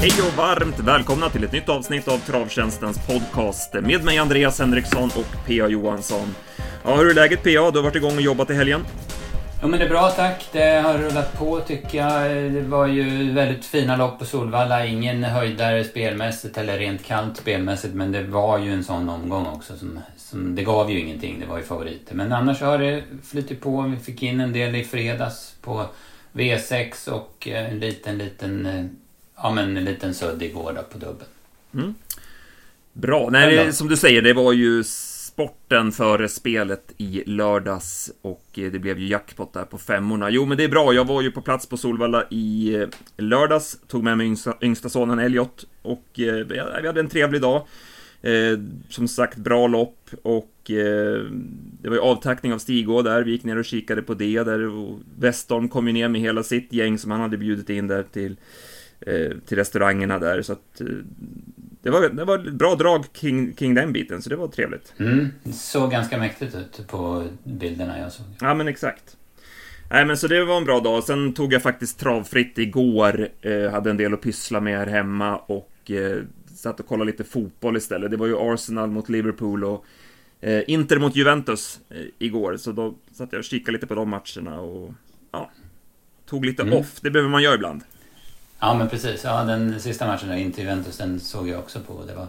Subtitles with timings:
[0.00, 5.04] Hej och varmt välkomna till ett nytt avsnitt av Travtjänstens podcast med mig Andreas Henriksson
[5.04, 5.68] och P.A.
[5.68, 6.34] Johansson.
[6.84, 7.70] Ja, hur är läget P.A.?
[7.70, 8.84] Du har varit igång och jobbat i helgen?
[9.62, 10.48] Jo men det är bra tack.
[10.52, 12.52] Det har rullat på tycker jag.
[12.52, 14.86] Det var ju väldigt fina lopp på Solvalla.
[14.86, 17.94] Ingen höjdare spelmässigt eller rent kallt spelmässigt.
[17.94, 21.40] Men det var ju en sån omgång också som, som det gav ju ingenting.
[21.40, 22.14] Det var ju favoriter.
[22.14, 23.82] Men annars har det flutit på.
[23.82, 25.84] Vi fick in en del i fredags på
[26.32, 28.84] V6 och eh, en liten, liten, eh,
[29.42, 31.30] ja men en liten sudd igår då på dubbeln.
[31.74, 31.94] Mm.
[32.92, 33.28] Bra.
[33.30, 38.78] Nej, det, som du säger, det var ju sporten före spelet i lördags och det
[38.78, 40.30] blev ju jackpot där på femmorna.
[40.30, 40.92] Jo, men det är bra.
[40.92, 44.88] Jag var ju på plats på Solvalla i eh, lördags, tog med mig yngsta, yngsta
[44.88, 47.66] sonen Elliot och eh, vi hade en trevlig dag.
[48.22, 51.24] Eh, som sagt, bra lopp och eh,
[51.82, 53.22] det var ju avtackning av Stigå där.
[53.22, 56.42] Vi gick ner och kikade på det där och Westholm kom ju ner med hela
[56.42, 58.36] sitt gäng som han hade bjudit in där till, eh,
[59.46, 60.42] till restaurangerna där.
[60.42, 60.86] Så att eh,
[61.82, 64.94] det var, det var ett bra drag kring, kring den biten, så det var trevligt.
[64.98, 68.26] Mm, det såg ganska mäktigt ut på bilderna jag såg.
[68.40, 69.16] Ja, men exakt.
[69.90, 71.04] Nej, men så det var en bra dag.
[71.04, 73.28] Sen tog jag faktiskt travfritt igår.
[73.40, 76.22] Eh, hade en del att pyssla med här hemma och eh,
[76.54, 78.10] satt och kollade lite fotboll istället.
[78.10, 79.84] Det var ju Arsenal mot Liverpool och
[80.40, 82.56] eh, Inter mot Juventus eh, igår.
[82.56, 84.94] Så då satt jag och kikade lite på de matcherna och
[85.32, 85.50] ja,
[86.26, 86.74] tog lite mm.
[86.74, 87.00] off.
[87.00, 87.82] Det behöver man göra ibland.
[88.60, 89.24] Ja men precis.
[89.24, 92.04] Ja, den sista matchen där, inte Juventus, den såg jag också på.
[92.06, 92.26] Det var...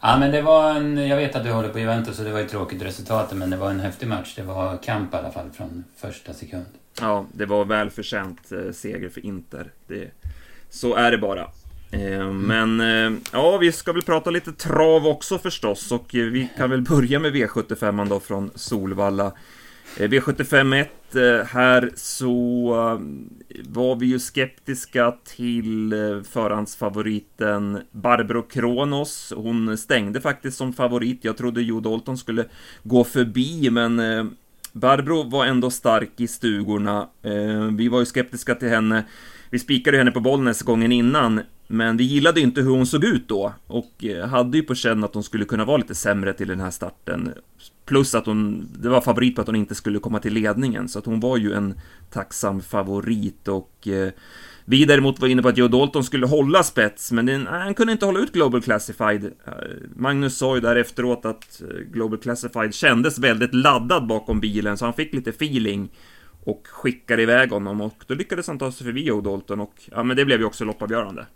[0.00, 1.08] Ja men det var en...
[1.08, 3.56] Jag vet att du håller på Juventus och det var ju tråkigt resultatet men det
[3.56, 4.34] var en häftig match.
[4.36, 6.66] Det var kamp i alla fall från första sekund.
[7.00, 9.70] Ja, det var välförtjänt eh, seger för Inter.
[9.86, 10.10] Det,
[10.70, 11.46] så är det bara.
[11.90, 12.40] Eh, mm.
[12.40, 16.82] Men eh, ja, vi ska väl prata lite trav också förstås och vi kan väl
[16.82, 19.32] börja med V75 då från Solvalla.
[19.96, 27.78] Eh, V75 1 Eh, Eh, här så eh, var vi ju skeptiska till eh, förhandsfavoriten
[27.90, 29.32] Barbro Kronos.
[29.36, 31.18] Hon stängde faktiskt som favorit.
[31.22, 32.44] Jag trodde Jo Dalton skulle
[32.82, 34.00] gå förbi, men
[34.72, 37.08] Barbro var ändå stark i stugorna.
[37.72, 39.04] Vi var ju skeptiska till henne.
[39.50, 41.40] Vi spikade henne på Bollnäs gången innan,
[41.72, 43.52] men vi gillade inte hur hon såg ut då.
[43.66, 46.60] Och eh, hade ju på känn att hon skulle kunna vara lite sämre till den
[46.60, 47.32] här starten.
[47.84, 50.98] Plus att hon, det var favorit på att hon inte skulle komma till ledningen, så
[50.98, 51.74] att hon var ju en
[52.10, 53.48] tacksam favorit.
[53.48, 54.10] Och eh,
[54.64, 57.92] vi däremot var inne på att Joe Dalton skulle hålla spets, men den, han kunde
[57.92, 59.24] inte hålla ut Global Classified.
[59.24, 59.52] Eh,
[59.96, 64.84] Magnus sa ju där efteråt att eh, Global Classified kändes väldigt laddad bakom bilen, så
[64.84, 65.88] han fick lite feeling
[66.44, 67.80] och skickade iväg honom.
[67.80, 69.60] Och då lyckades han ta sig förbi Joe Dalton.
[69.60, 71.26] Och ja, men det blev ju också loppavgörande.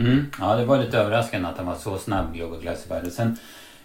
[0.00, 3.12] Mm, ja, det var lite överraskande att han var så snabb, Global Classified.
[3.12, 3.36] Sen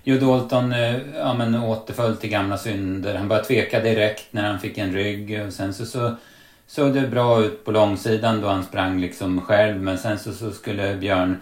[0.08, 3.16] Jo Dalton eh, ja, men återföll till gamla synder.
[3.16, 5.46] Han började tveka direkt när han fick en rygg.
[5.48, 6.16] Och sen så, så
[6.68, 9.82] såg det bra ut på långsidan då han sprang liksom själv.
[9.82, 11.38] Men sen så, så skulle Björn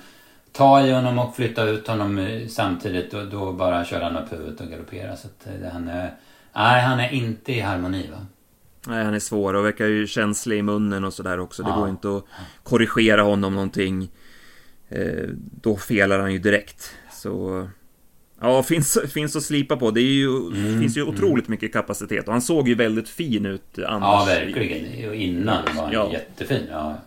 [0.52, 3.14] ta i honom och flytta ut honom eh, samtidigt.
[3.14, 5.18] Och då bara körde han upp huvudet och galopperade.
[5.18, 6.14] Så att eh, han är...
[6.56, 8.26] Nej, han är inte i harmoni va?
[8.88, 11.64] Nej, han är svår och verkar ju känslig i munnen och sådär också.
[11.64, 11.76] Det ja.
[11.76, 12.26] går inte att
[12.64, 14.10] korrigera honom någonting.
[15.62, 16.96] Då felar han ju direkt.
[17.12, 17.68] Så
[18.44, 19.92] Ja, finns, finns att slipa på.
[19.92, 21.14] Det är ju, mm, finns ju mm.
[21.14, 22.28] otroligt mycket kapacitet.
[22.28, 24.02] Och han såg ju väldigt fin ut annars.
[24.02, 25.14] Ja, verkligen.
[25.14, 26.12] Innan var han ja.
[26.12, 26.68] jättefin.
[26.72, 26.98] Ja.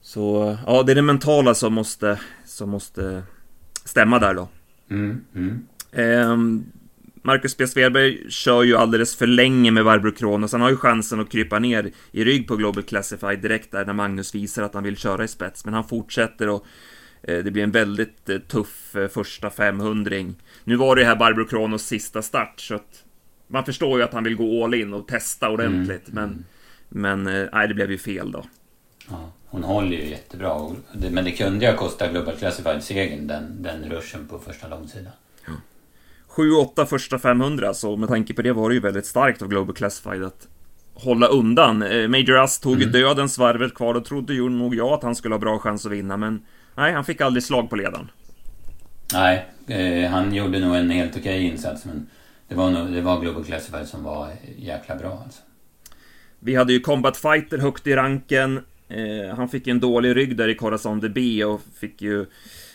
[0.00, 3.22] Så, ja, det är det mentala som måste, som måste
[3.84, 4.48] stämma där då.
[4.90, 5.66] Mm, mm.
[7.24, 7.66] Marcus B.
[7.66, 10.52] Svedberg kör ju alldeles för länge med Barbro Kronos.
[10.52, 13.92] Han har ju chansen att krypa ner i rygg på Global Classified direkt där när
[13.92, 15.64] Magnus visar att han vill köra i spets.
[15.64, 16.66] Men han fortsätter och
[17.28, 20.16] Eh, det blir en väldigt eh, tuff eh, första 500
[20.64, 23.04] Nu var det här Barbro Kronos sista start, så att
[23.46, 26.44] man förstår ju att han vill gå all in och testa ordentligt, mm.
[26.88, 28.44] men, men nej, det blev ju fel då.
[29.10, 30.70] Ja, hon håller ju jättebra,
[31.10, 35.12] men det kunde ju ha kostat Global Classified-segern, den, den ruschen på första långsidan.
[36.36, 39.74] 7-8 första 500, så med tanke på det var det ju väldigt starkt av Global
[39.74, 40.48] Classified att
[40.94, 41.78] hålla undan.
[42.10, 42.92] Major Us tog mm.
[42.92, 45.92] dödens varvet kvar, då trodde ju nog jag att han skulle ha bra chans att
[45.92, 46.42] vinna, men
[46.74, 48.10] Nej, han fick aldrig slag på ledaren.
[49.12, 52.06] Nej, eh, han gjorde nog en helt okej insats men
[52.48, 55.42] det var, nog, det var Global Classified som var jäkla bra alltså.
[56.38, 58.60] Vi hade ju Combat Fighter högt i ranken.
[58.88, 62.26] Eh, han fick en dålig rygg där i Corazon DB och fick ju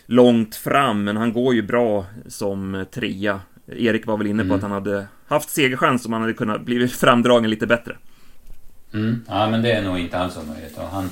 [0.06, 3.40] långt fram, men han går ju bra som trea.
[3.72, 4.56] Erik var väl inne på mm.
[4.56, 7.96] att han hade haft segerchans om han hade kunnat blivit framdragen lite bättre.
[8.94, 9.24] Mm.
[9.28, 10.78] Ja, men det är nog inte alls omöjligt.
[10.90, 11.10] Han,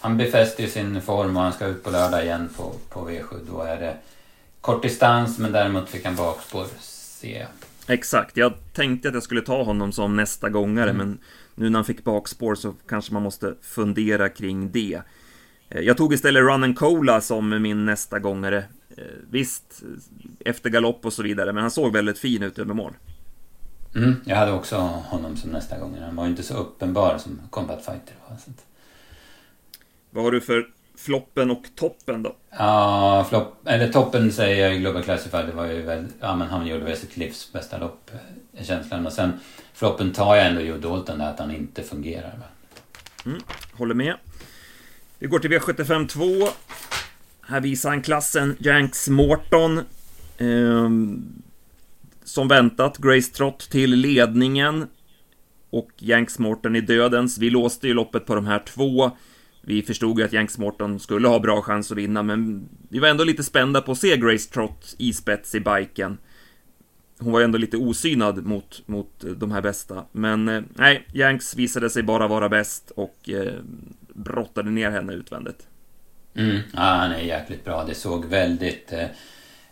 [0.00, 3.24] han befäster sin form och han ska ut på lördag igen på, på V7.
[3.50, 3.96] Då är det
[4.60, 7.48] kort distans men däremot fick han bakspår, ser jag.
[7.86, 10.96] Exakt, jag tänkte att jag skulle ta honom som nästa gångare mm.
[10.96, 11.18] men
[11.54, 15.02] nu när han fick bakspår så kanske man måste fundera kring det.
[15.68, 18.64] Eh, jag tog istället Run and Cola som min nästa gångare.
[18.98, 19.82] Eh, visst,
[20.44, 22.92] efter galopp och så vidare, men han såg väldigt fin ut över mål.
[23.94, 25.96] Mm, jag hade också honom som nästa gång.
[26.00, 28.14] Han var inte så uppenbar som Combat Fighter.
[30.10, 32.36] Vad har du för floppen och toppen då?
[32.50, 35.46] Ja, flopp, eller toppen säger jag i Global Classified.
[35.46, 38.10] Det var ju väl, ja men han gjorde väl sitt livs bästa lopp,
[38.52, 39.06] är känslan.
[39.06, 39.32] Och sen
[39.74, 42.38] floppen tar jag ändå Joe Dalton där, att han inte fungerar.
[43.26, 43.40] Mm,
[43.72, 44.14] håller med.
[45.18, 46.48] Vi går till V75 2.
[47.48, 49.78] Här visar han klassen Janks Morton.
[50.38, 50.90] Eh,
[52.24, 54.86] som väntat, Grace Trott till ledningen.
[55.70, 57.38] Och Janks Morton i dödens.
[57.38, 59.10] Vi låste ju loppet på de här två.
[59.62, 63.08] Vi förstod ju att Janks Morton skulle ha bra chans att vinna, men vi var
[63.08, 66.18] ändå lite spända på att se Grace Trott i spets i biken.
[67.18, 70.04] Hon var ju ändå lite osynad mot, mot eh, de här bästa.
[70.12, 73.54] Men eh, nej, Janks visade sig bara vara bäst och eh,
[74.14, 75.68] brottade ner henne utvändigt.
[76.38, 77.84] Mm, ja, han är jäkligt bra.
[77.84, 79.06] Det såg väldigt eh,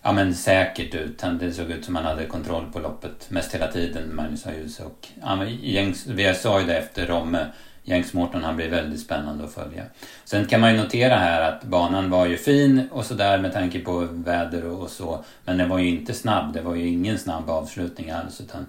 [0.02, 1.22] ja, men säkert ut.
[1.40, 4.80] Det såg ut som han hade kontroll på loppet mest hela tiden, Magnus Hajus.
[4.80, 7.46] Och ja, gängs, vi sa ju det efter Romme.
[7.88, 9.84] Jängs Mårten, han blir väldigt spännande att följa.
[10.24, 13.80] Sen kan man ju notera här att banan var ju fin och sådär med tanke
[13.80, 15.24] på väder och så.
[15.44, 16.52] Men den var ju inte snabb.
[16.52, 18.40] Det var ju ingen snabb avslutning alls.
[18.40, 18.66] Utan,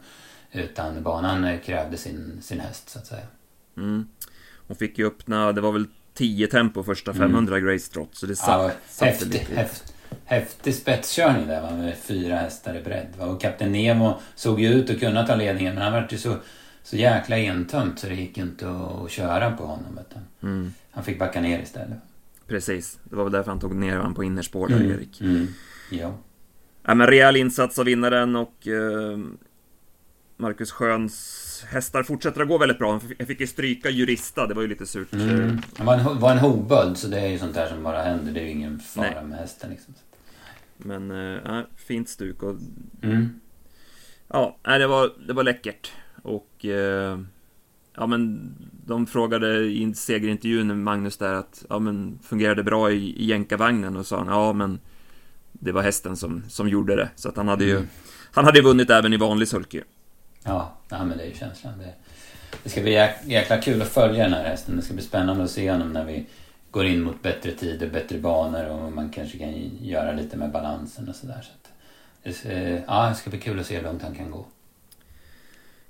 [0.52, 3.26] utan banan krävde sin, sin häst så att säga.
[3.78, 4.08] Mm.
[4.68, 5.86] Hon fick ju öppna, det var väl
[6.18, 7.68] 10 tempo första 500 mm.
[7.68, 8.16] Grace Trot.
[8.16, 9.56] Så det satt, ja, satt häftig, lite.
[9.56, 9.94] Häftig,
[10.26, 13.08] häftig spetskörning där va, med fyra hästar i bredd.
[13.18, 13.26] Va?
[13.26, 16.36] Och Kapten Nemo såg ju ut att kunna ta ledningen men han var ju så,
[16.84, 20.00] så jäkla entömt så det gick inte att, att köra på honom.
[20.44, 20.74] Mm.
[20.92, 21.98] Han fick backa ner istället.
[22.48, 24.92] Precis, det var väl därför han tog ner honom på innerspår där, mm.
[24.92, 25.22] Erik.
[25.22, 25.48] Mm.
[25.92, 26.14] Ja.
[26.84, 26.96] ja.
[26.96, 29.18] men rejäl insats av vinnaren och eh,
[30.38, 33.00] Marcus Sjöns hästar fortsätter att gå väldigt bra.
[33.18, 35.14] Jag fick ju stryka Jurista, det var ju lite surt.
[35.14, 35.62] Mm.
[35.78, 38.32] Det var en, var en hovböld, så det är ju sånt där som bara händer.
[38.32, 39.24] Det är ju ingen fara Nej.
[39.24, 39.94] med hästen liksom.
[40.78, 42.56] Men, äh, fint stuk och...
[43.02, 43.40] Mm.
[44.28, 45.92] Ja, det var, det var läckert.
[46.24, 46.66] Och...
[46.66, 47.20] Äh,
[47.96, 48.52] ja men,
[48.86, 53.98] de frågade i segerintervjun Magnus där att, ja men, fungerade bra i, i jänkarvagnen?
[53.98, 54.80] Och sa han, ja men...
[55.60, 57.10] Det var hästen som, som gjorde det.
[57.16, 57.76] Så att han hade ju...
[57.76, 57.88] Mm.
[58.32, 59.82] Han hade vunnit även i vanlig sulky.
[60.48, 61.74] Ja, men det är ju känslan.
[61.78, 61.94] Det,
[62.64, 64.76] det ska bli jäk, jäkla kul att följa den här hästen.
[64.76, 66.26] Det ska bli spännande att se honom när vi
[66.72, 71.10] går in mot bättre tider, bättre banor och man kanske kan göra lite med balansen
[71.10, 71.42] och sådär.
[71.42, 71.52] Så
[72.24, 74.46] det, eh, ja, det ska bli kul att se hur långt han kan gå.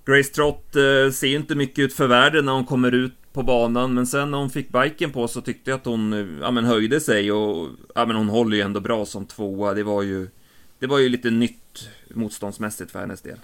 [0.06, 3.44] Grace Trott eh, ser ju inte mycket ut för världen när hon kommer ut på
[3.44, 6.52] banan, men sen när hon fick biken på så tyckte jag att hon eh, ja,
[6.52, 9.74] men höjde sig och ja, men hon håller ju ändå bra som tvåa.
[9.74, 10.28] Det var ju,
[10.80, 13.38] det var ju lite nytt motståndsmässigt för hennes del.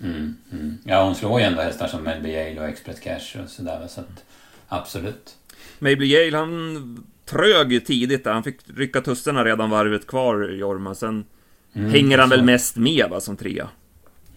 [0.00, 0.78] Mm, mm.
[0.84, 3.86] Ja, hon slår ju ändå hästar som Melby Yale och Express Cash och sådär.
[3.88, 4.24] Så att,
[4.68, 5.36] absolut.
[5.78, 8.32] Melby Yale, han trög tidigt där.
[8.32, 10.94] Han fick rycka tussarna redan varvet kvar, Jorma.
[10.94, 11.24] Sen
[11.72, 12.36] mm, hänger han så.
[12.36, 13.68] väl mest med, va, som trea?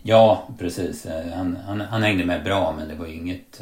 [0.03, 1.05] Ja, precis.
[1.05, 3.61] Eh, han, han, han hängde med bra, men det var ju inget,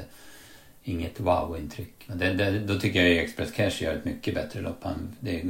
[0.84, 1.94] inget wow-intryck.
[2.08, 4.84] Det, det, då tycker jag att Express Cash gör ett mycket bättre lopp.
[4.84, 5.44] Han, det,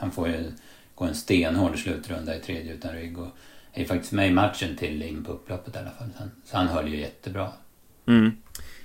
[0.00, 0.52] han får ju
[0.94, 3.18] gå en stenhård slutrunda i tredje utan rygg.
[3.18, 3.28] Och,
[3.74, 6.08] är faktiskt med i matchen till in på upploppet i alla fall.
[6.44, 7.48] Så han höll ju jättebra.
[8.06, 8.32] Mm.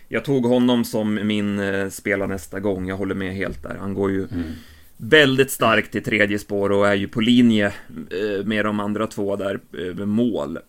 [0.07, 3.75] Jag tog honom som min eh, spela nästa gång, jag håller med helt där.
[3.79, 4.51] Han går ju mm.
[4.97, 9.35] väldigt starkt i tredje spår och är ju på linje eh, med de andra två
[9.35, 9.59] där
[9.93, 10.59] med mål.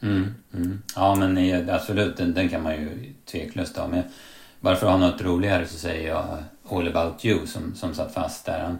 [0.00, 0.34] Mm.
[0.54, 0.82] Mm.
[0.94, 3.88] Ja, men absolut, den, den, kan man ju tveklöst ha.
[3.88, 4.02] Men
[4.60, 8.14] bara för att ha något roligare så säger jag All about you som, som satt
[8.14, 8.60] fast där.
[8.60, 8.78] Han,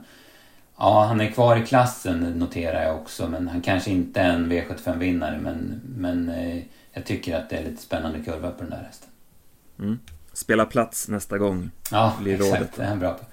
[0.78, 3.28] Ja, han är kvar i klassen noterar jag också.
[3.28, 5.38] Men han kanske inte är en V75-vinnare.
[5.38, 9.08] Men, men eh, jag tycker att det är lite spännande kurva på den där hästen.
[9.78, 9.98] Mm.
[10.32, 11.70] Spela plats nästa gång.
[11.90, 12.76] Ja, exakt.
[12.76, 13.24] Det är han bra på.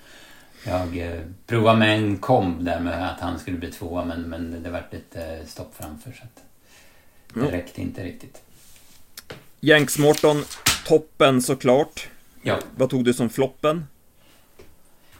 [0.67, 4.05] Jag eh, provade med en komb där med att han skulle bli tvåa.
[4.05, 6.11] Men, men det vart lite stopp framför.
[6.11, 6.43] Så att
[7.33, 7.51] det mm.
[7.51, 8.41] räckte inte riktigt.
[9.59, 10.43] Jenks Morton,
[10.85, 12.09] toppen såklart.
[12.41, 12.59] Ja.
[12.75, 13.85] Vad tog du som floppen?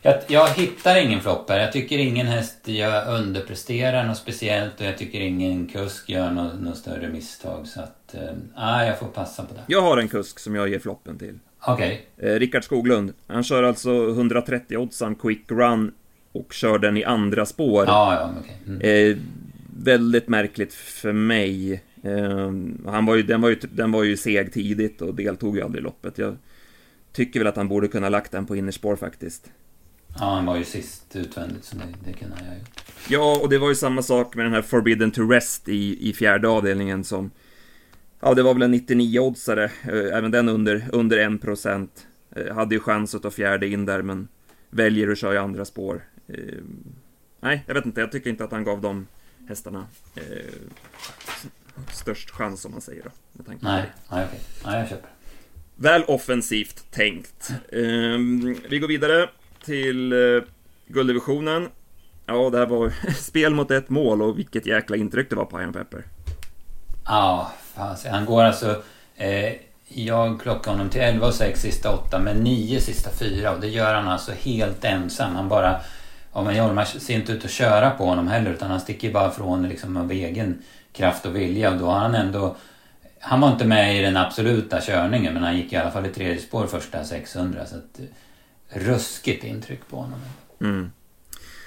[0.06, 1.62] Jag, jag hittar ingen floppare.
[1.62, 6.62] Jag tycker ingen häst jag underpresterar något speciellt och jag tycker ingen kusk gör något,
[6.62, 7.68] något större misstag.
[7.68, 8.16] Så att,
[8.58, 9.62] äh, jag får passa på det.
[9.68, 11.40] Jag har en kusk som jag ger floppen till.
[11.68, 12.08] Okej.
[12.18, 12.30] Okay.
[12.30, 13.14] Eh, Rickard Skoglund.
[13.28, 15.92] Han kör alltså 130 oddsan quick run
[16.32, 17.86] och kör den i andra spår.
[17.88, 18.76] Ja, ja, okay.
[18.76, 19.12] Mm.
[19.12, 19.18] Eh,
[19.84, 21.74] väldigt märkligt för mig.
[22.04, 22.52] Eh,
[22.92, 25.82] han var ju, den, var ju, den var ju seg tidigt och deltog ju aldrig
[25.82, 26.18] i loppet.
[26.18, 26.38] Jag
[27.12, 29.52] tycker väl att han borde kunna lagt den på innerspår faktiskt.
[30.20, 32.84] Ja, han var ju sist utvändigt, så det, det kunde han ha gjort.
[33.10, 36.14] Ja, och det var ju samma sak med den här Forbidden to Rest i, i
[36.14, 37.32] fjärde avdelningen som...
[38.20, 41.88] Ja, det var väl en 99-oddsare, eh, även den under, under 1%.
[42.36, 44.28] Eh, hade ju chans att ta fjärde in där, men
[44.70, 46.04] väljer att köra i andra spår.
[46.28, 46.38] Eh,
[47.40, 49.08] nej, jag vet inte, jag tycker inte att han gav de
[49.48, 49.88] hästarna
[51.94, 53.10] störst chans om man säger då.
[53.44, 53.58] Nej,
[54.12, 54.40] nej, okej.
[54.66, 55.10] Nej, jag köper.
[55.76, 57.52] Väl offensivt tänkt.
[57.70, 57.82] Eh,
[58.70, 59.30] vi går vidare
[59.66, 60.44] till eh,
[60.88, 61.70] gulddivisionen.
[62.26, 65.62] Ja, det här var spel mot ett mål och vilket jäkla intryck det var på
[65.62, 66.04] Iron Pepper.
[67.06, 68.84] Ja, fast han går alltså...
[69.16, 69.54] Eh,
[69.88, 73.68] jag klockar honom till 11 och 6 sista 8 men 9 sista 4 och det
[73.68, 75.36] gör han alltså helt ensam.
[75.36, 75.80] Han bara...
[76.34, 79.32] Ja men Jorma ser inte ut att köra på honom heller utan han sticker bara
[79.32, 82.56] från liksom av egen kraft och vilja och då har han ändå...
[83.20, 86.10] Han var inte med i den absoluta körningen men han gick i alla fall i
[86.10, 88.00] tredje spår första 600 så att...
[88.00, 88.06] Eh,
[88.70, 90.20] Ruskigt intryck på honom.
[90.62, 90.92] Mm.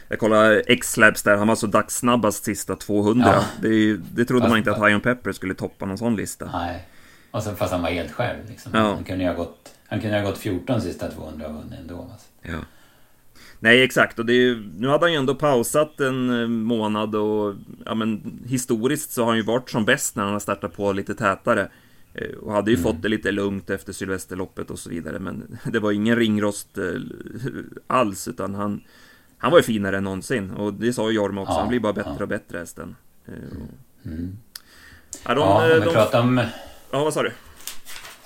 [0.09, 3.28] Jag kollade X-Labs där, han var så dagssnabbast sista 200.
[3.33, 3.45] Ja.
[3.62, 6.50] Det, det trodde fast, man inte att High on Pepper skulle toppa någon sån lista.
[6.52, 6.88] Nej.
[7.31, 8.73] Och så, fast han var helt själv liksom.
[8.75, 8.95] Ja.
[8.95, 12.09] Han kunde ju ha gått, han kunde ha gått 14 sista 200 och vunnit ändå.
[12.12, 12.26] Alltså.
[12.43, 12.59] Ja.
[13.61, 14.19] Nej, exakt.
[14.19, 19.11] Och är, nu hade han ju ändå pausat en eh, månad och ja, men, historiskt
[19.11, 21.69] så har han ju varit som bäst när han har startat på lite tätare.
[22.20, 22.82] Eh, och hade ju mm.
[22.82, 25.18] fått det lite lugnt efter Sylvesterloppet och så vidare.
[25.18, 26.84] Men det var ingen ringrost eh,
[27.87, 28.80] alls, utan han,
[29.38, 30.50] han var ju finare än någonsin.
[30.50, 32.22] Och det sa ju Jorma också, ja, han blir bara bättre ja.
[32.22, 32.96] och bättre hästen.
[34.04, 34.38] Mm.
[35.25, 35.92] Ja, de, ja, om vi de...
[35.92, 36.40] pratar om...
[36.90, 37.32] Ja, vad sa du?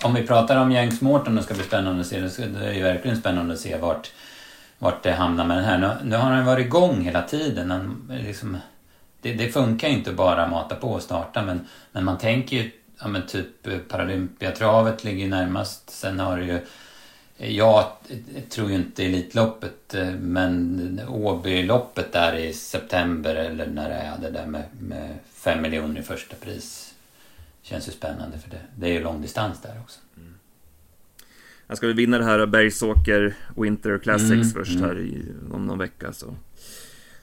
[0.05, 2.21] Om vi pratar om James Morton, det ska bli spännande att se.
[2.21, 4.13] Det är ju verkligen spännande att se vart,
[4.79, 5.79] vart det hamnar med den här.
[5.79, 7.71] Nu, nu har han varit igång hela tiden.
[7.71, 8.57] Han, liksom,
[9.21, 12.57] det, det, funkar ju inte bara att mata på och starta, men, men man tänker
[12.57, 12.71] ju
[13.03, 15.91] ja, men typ Paralympiatravet ligger närmast.
[15.91, 16.61] Sen har du ju
[17.37, 17.87] jag
[18.49, 24.31] tror ju inte Elitloppet, eh, men Åbyloppet där i september eller när det är det
[24.31, 26.95] där med, med 5 miljoner i första pris.
[27.63, 30.01] Känns ju spännande för det, det är ju långdistans där också.
[30.17, 30.35] Mm.
[31.67, 34.83] Jag ska väl vinna det här Bergsåker Winter Classics mm, först mm.
[34.83, 36.35] här i, om någon vecka så.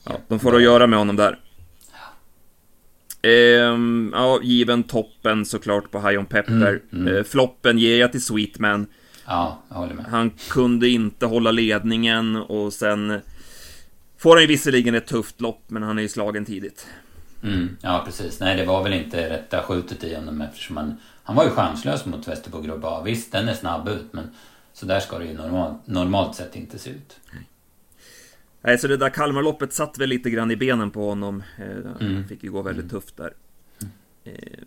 [0.03, 1.39] Ja, de får att göra med honom där.
[3.21, 6.53] Ehm, ja, given toppen såklart på High On Pepper.
[6.53, 7.15] Mm, mm.
[7.17, 8.88] Ehm, floppen ger jag till Sweetman.
[9.25, 10.05] Ja, jag håller med.
[10.05, 13.21] Han kunde inte hålla ledningen och sen
[14.17, 16.88] får han ju visserligen ett tufft lopp, men han är ju slagen tidigt.
[17.43, 18.39] Mm, ja, precis.
[18.39, 22.05] Nej, det var väl inte rätta skjutet i honom eftersom han, han var ju chanslös
[22.05, 23.03] mot Västerbo Groba.
[23.03, 24.27] Visst, den är snabb ut, men
[24.73, 27.19] så där ska det ju normalt, normalt sett inte se ut.
[27.33, 27.47] Nej,
[28.77, 31.43] så det där Kalmarloppet satt väl lite grann i benen på honom.
[31.57, 32.27] Eh, mm.
[32.27, 33.01] Fick ju gå väldigt mm.
[33.01, 33.33] tufft där.
[33.81, 33.93] Mm.
[34.23, 34.59] Eh,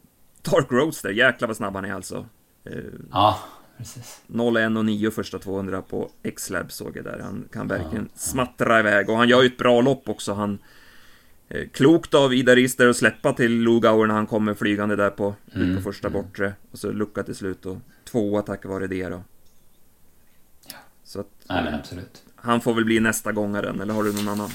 [0.42, 2.26] Dark Roadster, jäklar vad snabb han är alltså.
[2.64, 2.72] Eh,
[3.10, 3.38] ja,
[3.78, 4.22] precis.
[4.26, 7.18] 01 och 9 första 200 på X-Lab såg jag där.
[7.18, 10.32] Han kan verkligen ja, smattra iväg och han gör ju ett bra lopp också.
[10.32, 10.58] Han
[11.72, 15.76] Klokt av Ida Rister att släppa till Lugauer när han kommer flygande där på, mm,
[15.76, 16.22] på första mm.
[16.22, 16.54] bortre.
[16.70, 19.22] Och så lucka till slut och tvåa tack vare det då.
[20.68, 20.76] Ja.
[21.04, 22.22] Så att, Nej men absolut.
[22.42, 24.50] Han får väl bli nästa gångaren, eller har du någon annan?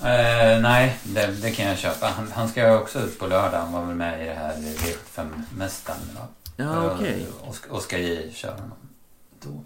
[0.00, 2.06] Uh, nej, det, det, kan jag köpa.
[2.06, 3.58] Han, han ska också ut på lördag.
[3.58, 5.98] Han var väl med i det här V75-mästaren.
[6.56, 7.26] Ja, okej.
[7.42, 7.70] Okay.
[7.70, 8.78] Oskar J kör honom
[9.40, 9.64] då.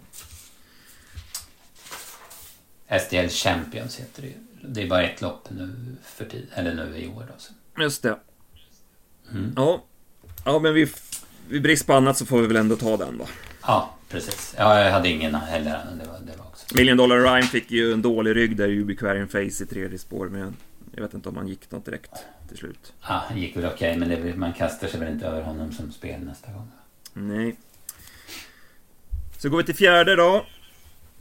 [3.00, 4.34] SDL Champions heter det
[4.68, 7.24] Det är bara ett lopp nu för tid, eller nu i år.
[7.28, 7.52] Då, så.
[7.82, 8.18] Just det.
[9.30, 9.52] Mm.
[9.56, 9.84] Ja.
[10.44, 10.92] ja, men vi,
[11.48, 13.26] vi brist på annat så får vi väl ändå ta den då.
[13.68, 14.54] Ja, precis.
[14.58, 15.80] Ja, jag hade ingen heller.
[16.02, 16.66] Det var, det var också.
[16.74, 20.28] Million Dollar Rhyme fick ju en dålig rygg där i Ubiquarian Face i tredje spår.
[20.28, 20.56] Men
[20.94, 22.10] jag vet inte om han gick något direkt
[22.48, 22.92] till slut.
[23.00, 23.96] Ja, han gick väl okej.
[23.96, 26.68] Okay, men det, man kastar sig väl inte över honom som spel nästa gång.
[27.12, 27.56] Nej.
[29.38, 30.46] Så går vi till fjärde då.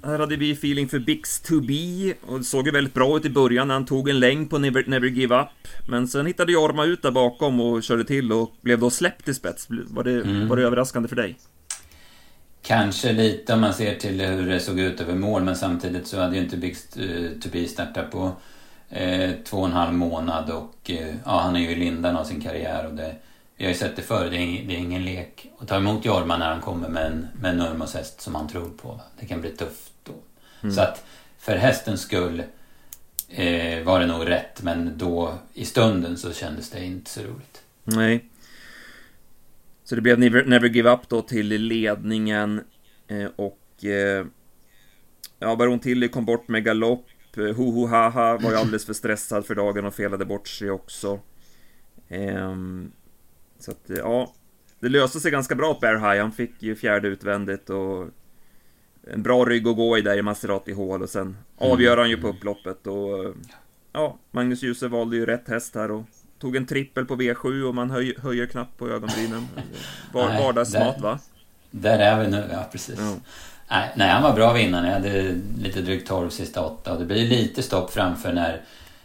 [0.04, 3.26] Här hade vi feeling för Bix to be och det såg ju väldigt bra ut
[3.26, 5.68] i början när han tog en längd på Never, Never Give Up.
[5.90, 9.34] Men sen hittade Jorma ut där bakom och körde till och blev då släppt i
[9.34, 9.68] spets.
[9.70, 10.48] Var det, mm.
[10.48, 11.38] var det överraskande för dig?
[12.68, 16.20] Kanske lite om man ser till hur det såg ut över mål men samtidigt så
[16.20, 16.88] hade ju inte Bix
[17.42, 18.32] to be startat på
[18.90, 22.24] eh, två och en halv månad och eh, ja, han är ju i lindan av
[22.24, 23.16] sin karriär och det
[23.58, 26.06] vi har ju sett det förr, det är, det är ingen lek att ta emot
[26.06, 29.00] Jorma när han kommer med en, med en Nurmos häst som han tror på.
[29.20, 30.14] Det kan bli tufft då.
[30.62, 30.76] Mm.
[30.76, 31.06] Så att
[31.40, 32.44] för hästens skull
[33.30, 37.62] eh, var det nog rätt men då i stunden så kändes det inte så roligt.
[37.84, 38.26] Nej.
[39.90, 42.62] Så det blev Never, Never Give Up då till ledningen
[43.08, 44.26] eh, och eh,
[45.40, 47.06] ja, Baron Tilly kom bort med galopp.
[47.38, 50.48] Eh, Ho Ho Ha Ha var ju alldeles för stressad för dagen och felade bort
[50.48, 51.20] sig också.
[52.10, 52.92] Um,
[53.60, 54.34] så att, ja,
[54.80, 56.22] det löste sig ganska bra åt Bear High.
[56.22, 58.08] Han fick ju fjärde utvändigt och
[59.04, 61.38] en bra rygg att gå i där i Maserati hål och sen mm.
[61.72, 63.36] avgör han ju på upploppet och
[63.94, 66.04] ja, Magnus Djuse valde ju rätt häst här och
[66.40, 69.48] tog en trippel på V7 och man höj, höjer knappt på ögonbrynen.
[70.14, 71.20] Var, vardagsmat va?
[71.72, 73.00] Där är vi nu, ja precis.
[73.00, 73.16] Ja.
[73.70, 74.88] Nej, nej, han var bra vinnare.
[74.88, 78.62] Jag hade lite drygt 12 sista åtta och det blir lite stopp framför när,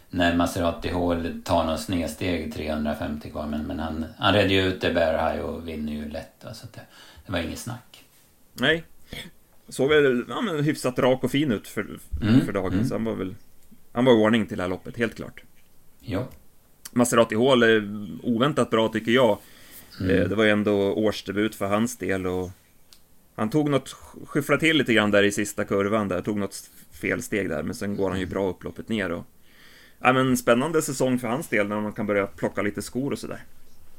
[0.09, 3.47] när Maserati Hall tar någon snedsteg 350 kvar.
[3.47, 6.45] Men, men han, han redde ju ut det Bear High och vinner ju lätt.
[6.53, 6.81] Så det,
[7.25, 8.03] det var inget snack.
[8.53, 8.83] Nej.
[9.69, 12.73] Såg väl ja, men hyfsat rak och fin ut för, mm, för dagen.
[12.73, 12.85] Mm.
[12.85, 13.35] Så han var väl...
[13.91, 15.43] Han var i ordning till det här loppet, helt klart.
[15.99, 16.27] Ja.
[16.93, 17.89] Maserati Hall är
[18.23, 19.37] oväntat bra tycker jag.
[19.99, 20.15] Mm.
[20.15, 22.51] Eh, det var ju ändå årsdebut för hans del och
[23.35, 23.95] han tog något,
[24.25, 26.55] skyfflade till lite grann där i sista kurvan där, tog något
[26.91, 29.25] felsteg där, men sen går han ju bra upploppet ner och...
[29.99, 33.19] Ja men spännande säsong för hans del när man kan börja plocka lite skor och
[33.19, 33.43] sådär.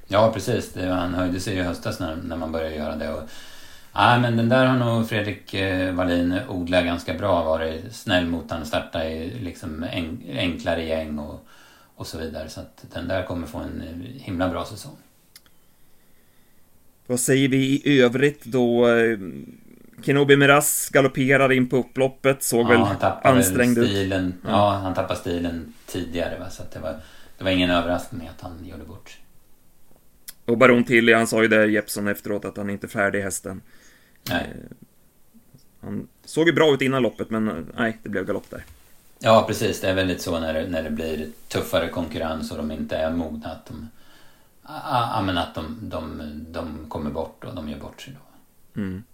[0.09, 3.23] Ja precis, det, han höjde sig i höstas när, när man började göra det och...
[3.93, 8.51] Ja men den där har nog Fredrik eh, Wallin odlat ganska bra, varit snäll mot
[8.51, 9.87] honom, starta i liksom
[10.29, 11.47] enklare gäng och,
[11.97, 12.49] och så vidare.
[12.49, 13.83] Så att den där kommer få en
[14.17, 14.97] himla bra säsong.
[17.07, 18.87] Vad säger vi i övrigt då?
[20.03, 23.89] Kenobi Miraz galopperar in på upploppet, såg ja, väl ansträngd ut.
[23.89, 24.51] Stilen, ja.
[24.51, 26.51] ja, han tappade stilen tidigare va?
[26.51, 26.97] så det, var,
[27.39, 29.21] det var ingen överraskning att han gjorde bort sig.
[30.45, 33.63] Och Baron Tilly, han sa ju det Jeppson efteråt att han inte är färdig hästen.
[34.31, 34.53] Nej.
[34.55, 34.77] Eh,
[35.81, 38.65] han såg ju bra ut innan loppet men nej, det blev galopp där.
[39.25, 42.71] Ja precis, det är väldigt så när det, när det blir tuffare konkurrens och de
[42.71, 43.89] inte är mogna att de
[44.69, 48.81] Ja, men att de, de, de kommer bort och de gör bort sig då.
[48.81, 49.05] Mm.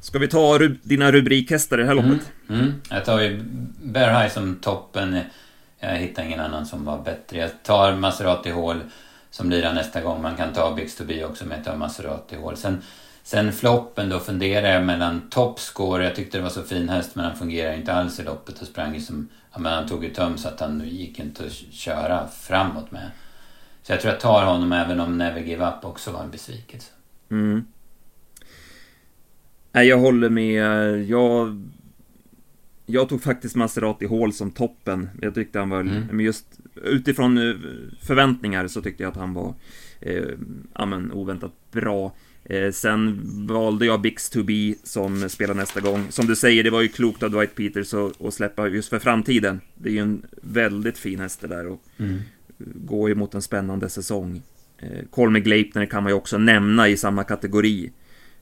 [0.00, 2.32] Ska vi ta rub dina rubrikhästar i det här loppet?
[2.48, 2.82] Mm, mm.
[2.90, 3.42] Jag tar ju
[3.82, 5.20] Bear High som toppen.
[5.78, 7.38] Jag hittar ingen annan som var bättre.
[7.38, 8.80] Jag tar Maserati Hall
[9.30, 10.22] som lirar nästa gång.
[10.22, 12.56] Man kan ta Bix to Be också, men jag tar Maserati Hall.
[12.56, 12.82] Sen,
[13.26, 16.04] sen floppen då funderar jag mellan Topscore.
[16.04, 18.66] Jag tyckte det var så fin häst, men han fungerar inte alls i loppet och
[18.66, 19.28] sprang som...
[19.52, 23.10] Ja, men han tog ju töm så att han gick inte att köra framåt med.
[23.82, 26.92] Så jag tror jag tar honom även om Never Give Up också var en besvikelse.
[27.30, 27.64] Mm.
[29.72, 31.02] Nej, jag håller med.
[31.04, 31.62] Jag...
[32.86, 35.10] Jag tog faktiskt Maserati Hall som toppen.
[35.22, 36.06] Jag tyckte han var, mm.
[36.10, 37.56] men just utifrån eh,
[38.00, 39.54] förväntningar så tyckte jag att han var,
[40.00, 40.24] eh,
[40.74, 42.12] ja men oväntat bra.
[42.48, 46.06] Eh, sen valde jag Bix to Be som spelar nästa gång.
[46.10, 49.60] Som du säger, det var ju klokt av Dwight Peters att, släppa just för framtiden.
[49.74, 52.18] Det är ju en väldigt fin häst det där och mm
[52.58, 54.42] går ju mot en spännande säsong.
[54.78, 57.90] Eh, Colmy Gleipner kan man ju också nämna i samma kategori.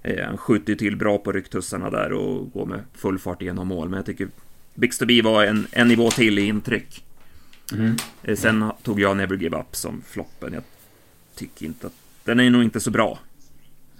[0.03, 3.69] Eh, han skjuter ju till bra på rycktussarna där och går med full fart igenom
[3.69, 3.89] mål.
[3.89, 4.29] Men jag tycker
[4.75, 7.05] Bixterby var en, en nivå till i intryck.
[7.73, 7.97] Mm.
[8.23, 10.53] Eh, sen tog jag Never Give Up som floppen.
[10.53, 10.63] Jag
[11.35, 11.93] tycker inte att...
[12.25, 13.19] Den är nog inte så bra.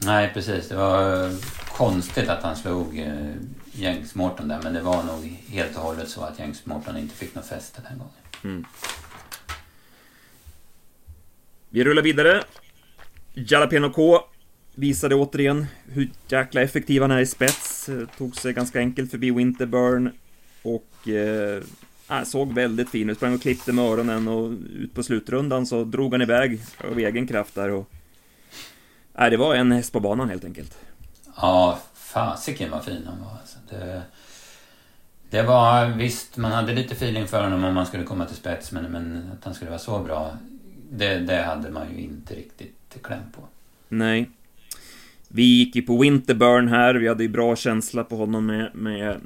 [0.05, 0.69] Nej, precis.
[0.69, 1.33] Det var eh,
[1.69, 3.33] konstigt att han slog eh,
[3.73, 4.61] James Morton där.
[4.63, 7.81] Men det var nog helt och hållet så att James Morton inte fick något fäste
[7.89, 8.15] den gången.
[8.45, 8.65] Mm.
[11.71, 12.43] Vi rullar vidare.
[13.35, 14.21] Jalapeno K
[14.75, 17.91] visade återigen hur jäkla effektiv han är i spets.
[18.19, 20.11] Tog sig ganska enkelt förbi Winterburn
[20.63, 21.63] och eh,
[22.11, 23.17] äh, såg väldigt fin ut.
[23.17, 27.27] Sprang och klippte med öronen och ut på slutrundan så drog han iväg av egen
[27.27, 27.91] kraft där och...
[29.19, 30.79] Nej, det var en häst på banan helt enkelt.
[31.37, 33.31] Ja, fasiken vad fin han var.
[33.41, 34.03] Alltså, det,
[35.31, 38.73] det var visst, man hade lite feeling för honom om man skulle komma till spets
[38.73, 40.33] men, men att han skulle vara så bra
[40.91, 43.43] det, det hade man ju inte riktigt kläm på.
[43.89, 44.31] Nej.
[45.29, 49.11] Vi gick ju på Winterburn här, vi hade ju bra känsla på honom med, med
[49.11, 49.17] eh,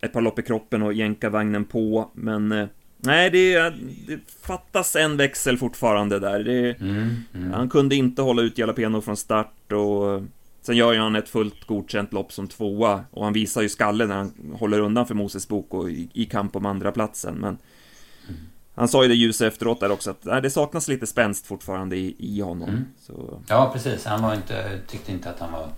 [0.00, 2.66] ett par lopp i kroppen och jänkarvagnen på, men eh,
[3.06, 3.70] Nej, det,
[4.06, 6.44] det, fattas en växel fortfarande där.
[6.44, 7.52] Det, mm, mm.
[7.52, 10.22] Han kunde inte hålla ut Jalapeno från start och
[10.62, 14.08] Sen gör ju han ett fullt godkänt lopp som tvåa och han visar ju skallen
[14.08, 17.58] när han håller undan för Moses Bok och i, i kamp om andra platsen men
[18.74, 21.96] han sa ju det ljus efteråt där också att nej, det saknas lite spänst fortfarande
[21.96, 22.68] i, i honom.
[22.68, 22.84] Mm.
[23.48, 24.04] Ja, precis.
[24.04, 25.68] Han var inte, tyckte inte att han var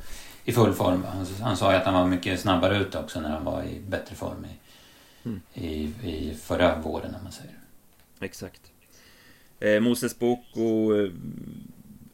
[0.45, 1.05] i full form.
[1.13, 3.81] Han, han sa ju att han var mycket snabbare ute också när han var i
[3.89, 4.49] bättre form i,
[5.29, 5.41] mm.
[5.55, 7.55] i, i förra våren, när man säger.
[8.21, 8.63] Exakt.
[9.61, 11.11] Eh, Moses Boko eh,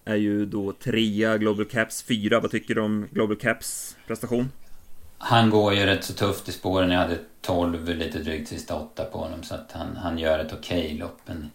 [0.04, 2.40] är ju då trea, Global Caps fyra.
[2.40, 4.50] Vad tycker du om Global Caps prestation?
[5.18, 6.90] Han går ju rätt så tufft i spåren.
[6.90, 9.42] Jag hade 12, lite drygt sista åtta på honom.
[9.42, 11.20] Så att han, han gör ett okej okay lopp.
[11.26, 11.50] Men,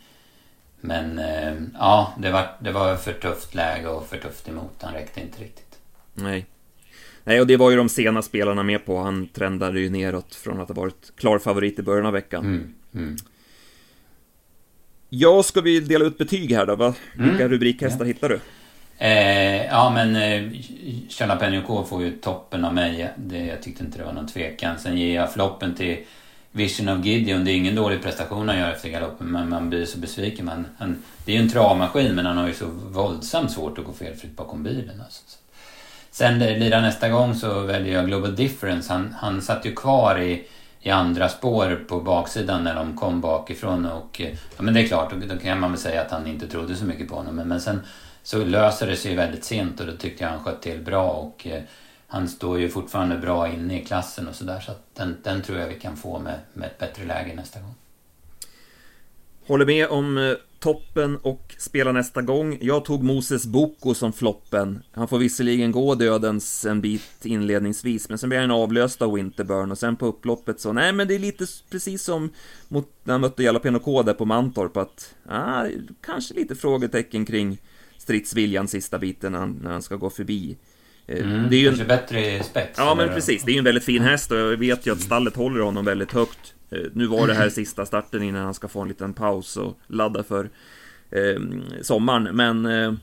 [0.81, 4.81] men eh, ja, det var, det var för tufft läge och för tufft emot.
[4.81, 5.79] Han räckte inte riktigt.
[6.13, 6.45] Nej.
[7.23, 8.99] Nej, och det var ju de sena spelarna med på.
[8.99, 12.45] Han trendade ju neråt från att ha varit klar favorit i början av veckan.
[12.45, 13.15] Mm, mm.
[15.10, 16.75] Ja, ska vi dela ut betyg här då?
[16.75, 16.93] Va?
[17.13, 18.05] Vilka mm, rubrikhästar ja.
[18.05, 18.39] hittar du?
[18.97, 23.10] Eh, ja men eh, K får ju toppen av mig.
[23.17, 24.79] Det, jag tyckte inte det var någon tvekan.
[24.79, 25.97] Sen ger jag floppen till
[26.51, 27.45] Vision of Gideon.
[27.45, 30.45] Det är ingen dålig prestation han gör efter galoppen men man blir så besviken.
[30.45, 33.86] Man, han, det är ju en travmaskin men han har ju så våldsamt svårt att
[33.86, 35.01] gå felfritt bakom bilen.
[35.01, 35.38] Alltså.
[36.11, 38.93] Sen lirar nästa gång så väljer jag Global Difference.
[38.93, 40.47] Han, han satt ju kvar i,
[40.81, 44.87] i andra spår på baksidan när de kom bakifrån och eh, ja men det är
[44.87, 47.35] klart, då, kan man väl säga att han inte trodde så mycket på honom.
[47.35, 47.81] Men, men sen
[48.23, 51.47] så löser det sig väldigt sent och då tyckte jag han sköt till bra och
[51.47, 51.61] eh,
[52.07, 55.59] han står ju fortfarande bra inne i klassen och sådär så att den, den tror
[55.59, 57.75] jag vi kan få med, med ett bättre läge nästa gång.
[59.49, 62.57] Håller med om eh, toppen och spelar nästa gång.
[62.62, 64.83] Jag tog Moses Boko som floppen.
[64.91, 69.71] Han får visserligen gå dödens en bit inledningsvis, men sen blir han avlöst av Winterburn
[69.71, 72.29] och sen på upploppet så, nej men det är lite precis som
[72.67, 75.65] mot, när han mötte Jalapeno K där på Mantorp att, ah,
[76.01, 77.57] kanske lite frågetecken kring
[77.97, 80.57] stridsviljan sista biten när han, när han ska gå förbi.
[81.07, 81.88] Eh, mm, det är ju en...
[81.88, 82.77] bättre spets.
[82.77, 83.43] Ja, men precis.
[83.43, 85.85] Det är ju en väldigt fin häst och jag vet ju att stallet håller honom
[85.85, 86.55] väldigt högt.
[86.69, 89.79] Eh, nu var det här sista starten innan han ska få en liten paus och
[89.88, 90.49] ladda för
[91.10, 91.41] eh,
[91.82, 92.93] sommaren, men eh,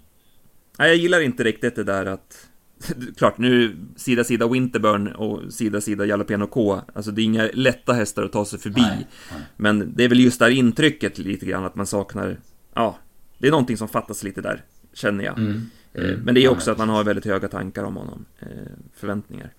[0.79, 2.48] jag gillar inte riktigt det där att
[3.16, 7.92] Klart, nu sida sida Winterburn och sida sida Jalapeno K, alltså det är inga lätta
[7.92, 8.81] hästar att ta sig förbi.
[8.81, 9.40] Nej, nej.
[9.57, 12.40] Men det är väl just där intrycket lite grann att man saknar,
[12.74, 12.98] ja,
[13.38, 15.38] det är någonting som fattas lite där, känner jag.
[15.38, 15.70] Mm.
[15.92, 16.20] Eh, mm.
[16.20, 18.48] Men det är också att man har väldigt höga tankar om honom, eh,
[18.94, 19.52] förväntningar.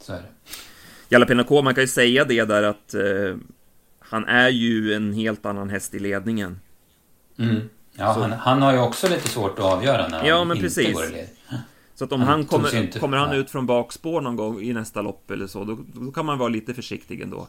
[0.00, 0.28] Så är det.
[1.12, 3.36] Jalapeno man kan ju säga det där att eh,
[3.98, 6.60] han är ju en helt annan häst i ledningen.
[7.38, 7.68] Mm.
[7.92, 10.66] Ja, han, han, har ju också lite svårt att avgöra när ja, han men inte
[10.66, 10.94] precis.
[10.94, 11.28] går i led.
[11.94, 14.72] Så att om han, han kommer, inte, kommer han ut från bakspår någon gång i
[14.72, 17.48] nästa lopp eller så, då, då kan man vara lite försiktig ändå.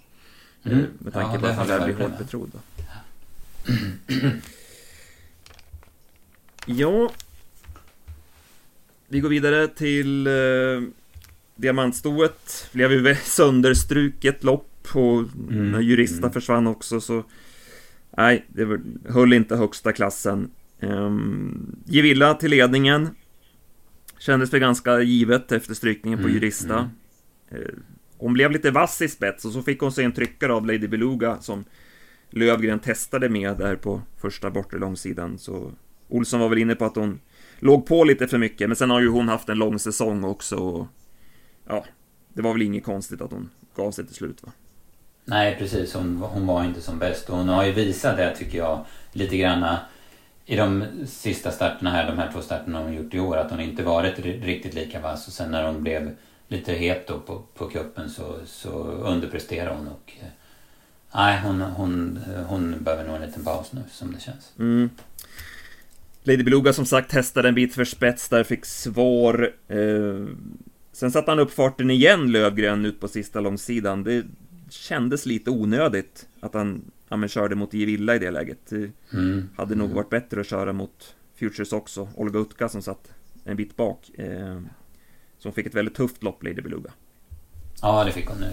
[0.63, 0.79] Mm.
[0.79, 2.51] Eh, med tanke ja, på att han lär bli hårt betrodd.
[6.65, 7.09] Ja.
[9.07, 10.33] Vi går vidare till eh,
[11.61, 12.69] diamantstoet.
[12.71, 15.19] Blev ju sönderstruket lopp och
[15.49, 15.71] mm.
[15.71, 16.31] när Jurista mm.
[16.31, 17.23] försvann också så
[18.17, 20.51] Nej, det höll inte högsta klassen.
[20.79, 23.09] Um, Gevilla till ledningen.
[24.17, 26.89] Kändes väl ganska givet efter strykningen på mm, Jurista.
[27.49, 27.63] Mm.
[27.63, 27.69] Uh,
[28.17, 30.87] hon blev lite vass i spets och så fick hon sig en tryckare av Lady
[30.87, 31.65] Beluga som
[32.29, 35.37] Lövgren testade med där på första bortre långsidan.
[35.37, 35.71] Så
[36.07, 37.19] Olsson var väl inne på att hon
[37.59, 40.55] låg på lite för mycket, men sen har ju hon haft en lång säsong också.
[40.55, 40.87] Och,
[41.71, 41.85] ja,
[42.33, 44.51] det var väl inget konstigt att hon gav sig till slut va?
[45.25, 45.93] Nej, precis.
[45.93, 47.29] Hon, hon var inte som bäst.
[47.29, 49.79] Och hon har ju visat det, tycker jag, lite granna
[50.45, 53.59] i de sista starterna här, de här två starterna hon gjort i år, att hon
[53.59, 55.27] inte varit riktigt lika vass.
[55.27, 56.15] Och sen när hon blev
[56.47, 59.87] lite het då på, på kuppen så, så underpresterade hon.
[59.87, 60.27] Och, eh,
[61.15, 64.51] nej, hon, hon, hon behöver nog en liten paus nu, som det känns.
[64.59, 64.89] Mm.
[66.23, 69.53] Lady Beluga som sagt testade en bit för spets där, fick svår.
[69.67, 70.27] Eh,
[70.91, 74.03] sen satte han upp farten igen, Lövgren, ut på sista långsidan.
[74.03, 74.25] Det
[74.69, 78.59] kändes lite onödigt att han ja, men, körde mot Givilla i det läget.
[78.69, 79.49] Det mm.
[79.57, 82.09] hade nog varit bättre att köra mot Futures också.
[82.15, 84.09] Olga Utka som satt en bit bak.
[84.13, 84.59] Eh,
[85.37, 86.91] som fick ett väldigt tufft lopp, Lady Beluga.
[87.81, 88.45] Ja, det fick hon.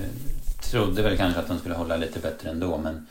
[0.71, 3.07] Trodde väl kanske att hon skulle hålla lite bättre ändå, men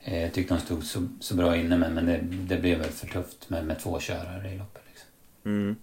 [0.00, 2.90] eh, jag tyckte hon stod så, så bra inne, men, men det, det blev väl
[2.90, 4.82] för tufft med, med två körare i loppet.
[4.88, 5.08] Liksom.
[5.44, 5.76] Mm.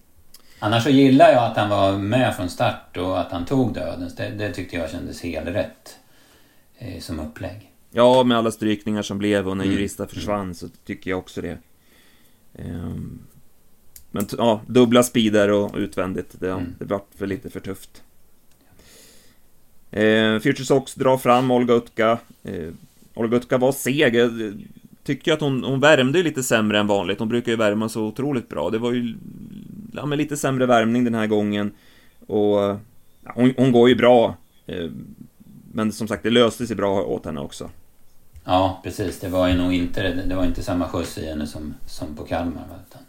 [0.65, 4.15] Annars så gillar jag att han var med från start och att han tog dödens.
[4.15, 5.99] Det, det tyckte jag kändes helt rätt
[6.78, 7.71] eh, som upplägg.
[7.91, 9.75] Ja, med alla strykningar som blev och när mm.
[9.75, 11.58] Jurista försvann så tycker jag också det.
[12.54, 13.19] Um,
[14.12, 16.75] men ja, dubbla speeder och utvändigt, det, mm.
[16.80, 18.04] det vart för lite för tufft.
[19.91, 22.19] Eh, Future Sox drar fram Olga Utka.
[22.43, 22.69] Eh,
[23.13, 24.15] Olga Utka var seg.
[24.15, 24.54] Jag
[25.04, 27.19] tycker att hon, hon värmde lite sämre än vanligt.
[27.19, 28.69] Hon brukar ju värma så otroligt bra.
[28.69, 29.15] Det var ju
[29.96, 31.72] ja, men lite sämre värmning den här gången.
[32.28, 34.38] Och ja, hon, hon, går ju bra.
[34.66, 34.90] Eh,
[35.74, 37.70] men som sagt, det löste sig bra åt henne också.
[38.44, 39.20] Ja, precis.
[39.20, 42.24] Det var ju nog inte, det var inte samma skjuts i henne som, som på
[42.24, 42.64] Kalmar.
[42.88, 43.02] Utan,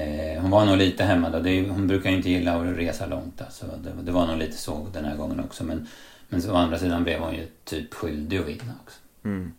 [0.00, 1.44] eh, hon var nog lite hämmad.
[1.44, 3.40] Det, hon brukar inte gilla att resa långt.
[3.40, 3.66] Alltså.
[3.84, 5.64] Det, det, var nog lite så den här gången också.
[5.64, 5.86] Men,
[6.28, 8.98] men så, å andra sidan blev hon ju typ skyldig att vinna också.
[9.24, 9.52] Mm.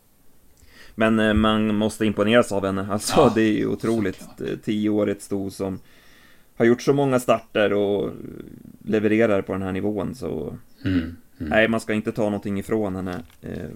[0.95, 2.87] Men eh, man måste imponeras av henne.
[2.91, 4.15] Alltså ja, det är ju otroligt.
[4.15, 4.63] Såklart.
[4.63, 5.79] Tioårigt sto som
[6.55, 8.11] har gjort så många starter och
[8.83, 10.57] levererar på den här nivån så...
[10.85, 11.15] Mm.
[11.37, 11.49] Mm.
[11.49, 13.23] Nej, man ska inte ta någonting ifrån henne.
[13.41, 13.69] Eh,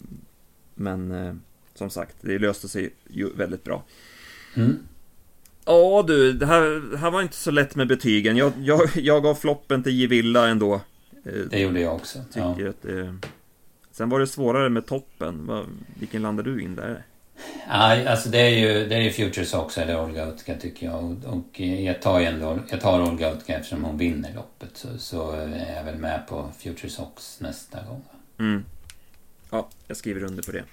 [0.76, 1.34] men eh,
[1.74, 3.84] som sagt, det löste sig ju väldigt bra.
[4.56, 4.78] Mm.
[5.66, 8.38] Ja du, det här, det här var inte så lätt med betygen.
[8.38, 10.82] Jag, jag, jag gav floppen till Givilla ändå.
[11.24, 12.20] Eh, det gjorde jag också.
[12.34, 12.70] Tycker ja.
[12.70, 13.18] att det...
[13.92, 15.50] Sen var det svårare med toppen.
[16.00, 17.04] Vilken landade du in där?
[17.68, 21.04] Nej, alltså det är ju, det är ju Futures också, eller Olga Utka tycker jag.
[21.04, 24.78] Och, och jag tar ju ändå, jag tar Olga Utka eftersom hon vinner loppet.
[24.78, 28.02] Så, så är jag väl med på Futures Ox nästa gång.
[28.40, 28.66] Mm.
[29.50, 30.64] Ja, jag skriver under på det.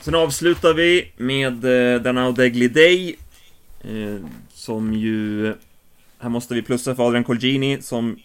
[0.00, 3.16] Sen avslutar vi med eh, Danao Degli Day.
[3.80, 4.20] Eh,
[4.52, 5.54] som ju
[6.18, 8.18] här måste vi plussa för Adrian Colgini som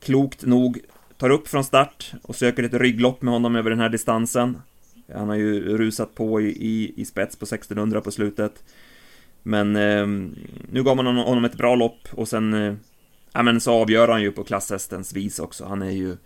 [0.00, 0.80] klokt nog
[1.18, 4.62] tar upp från start och söker ett rygglopp med honom över den här distansen.
[5.14, 8.64] Han har ju rusat på i, i, i spets på 1600 på slutet.
[9.42, 10.06] Men eh,
[10.72, 12.74] nu gav man honom ett bra lopp och sen, eh,
[13.32, 15.64] ja men så avgör han ju på klasshästens vis också.
[15.64, 16.16] Han är ju,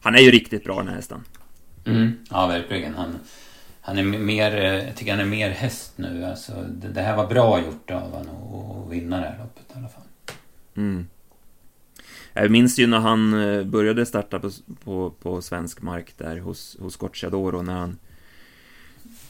[0.00, 1.24] han är ju riktigt bra den här hästen.
[1.84, 2.94] Mm, ja, verkligen.
[2.94, 3.18] Han,
[3.80, 6.24] han är mer, eh, jag tycker han är mer häst nu.
[6.24, 9.78] Alltså, det, det här var bra gjort av honom att vinna det här loppet i
[9.78, 10.02] alla fall.
[10.76, 11.06] Mm.
[12.34, 14.50] Jag minns ju när han eh, började starta på,
[14.84, 17.98] på, på svensk mark där hos, hos Gocciadoro när han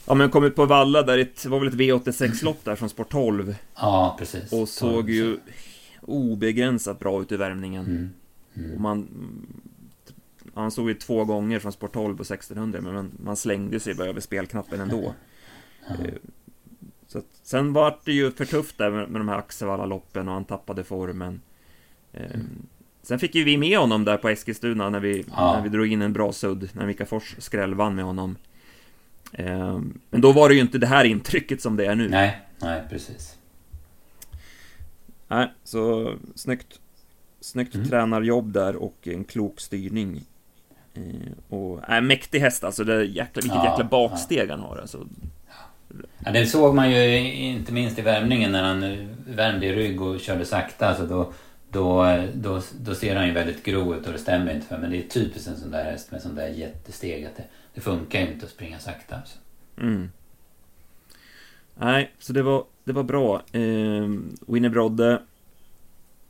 [0.07, 3.11] Ja men kom ut på Valla där, det var väl ett V86-lopp där från Sport
[3.11, 4.53] 12 Ja, precis.
[4.53, 5.37] Och såg ju
[6.01, 7.85] obegränsat bra ut i värmningen.
[7.85, 8.09] Mm.
[8.53, 8.75] Mm.
[8.75, 9.07] Och man
[10.53, 13.95] Han såg ju två gånger från Sport 12 på 1600 men man, man slängde sig
[13.95, 15.13] bara över spelknappen ändå.
[15.87, 15.93] Ja.
[15.93, 16.13] Eh,
[17.07, 20.33] Så att, sen var det ju för tufft där med, med de här Axevalla-loppen och
[20.33, 21.41] han tappade formen.
[22.13, 22.39] Eh,
[23.05, 25.53] Sen fick ju vi med honom där på Eskilstuna när vi, Ja.
[25.53, 28.35] när vi drog in en bra sudd, när Mika Fors skrällvann med honom.
[29.33, 32.09] Eh, Men då var det ju inte det här intrycket som det är nu.
[32.09, 33.37] Nej, nej precis
[35.27, 36.79] Nej, så snyggt,
[37.41, 37.87] snyggt Mm.
[37.87, 40.21] tränarjobb där och en klok styrning.
[40.93, 44.77] Eh, och, äh, mäktig häst alltså, det är jäkla, vilket Ja, jäkla baksteg han har
[44.77, 45.07] alltså.
[46.25, 50.19] Ja, det såg man ju inte minst i värmningen när han värmde i rygg och
[50.19, 50.87] körde sakta.
[50.89, 51.33] Alltså då,
[51.75, 54.91] då, då, då ser han ju väldigt grov ut och det stämmer inte för Men
[54.91, 57.25] det är typiskt en sån där häst med sån där jättesteg.
[57.25, 59.15] Att det, det funkar inte att springa sakta.
[59.15, 59.37] Alltså.
[59.77, 60.11] Mm.
[61.75, 63.41] Nej, så det var, det var bra.
[63.51, 64.09] Eh,
[64.47, 65.21] Winnie Brodde,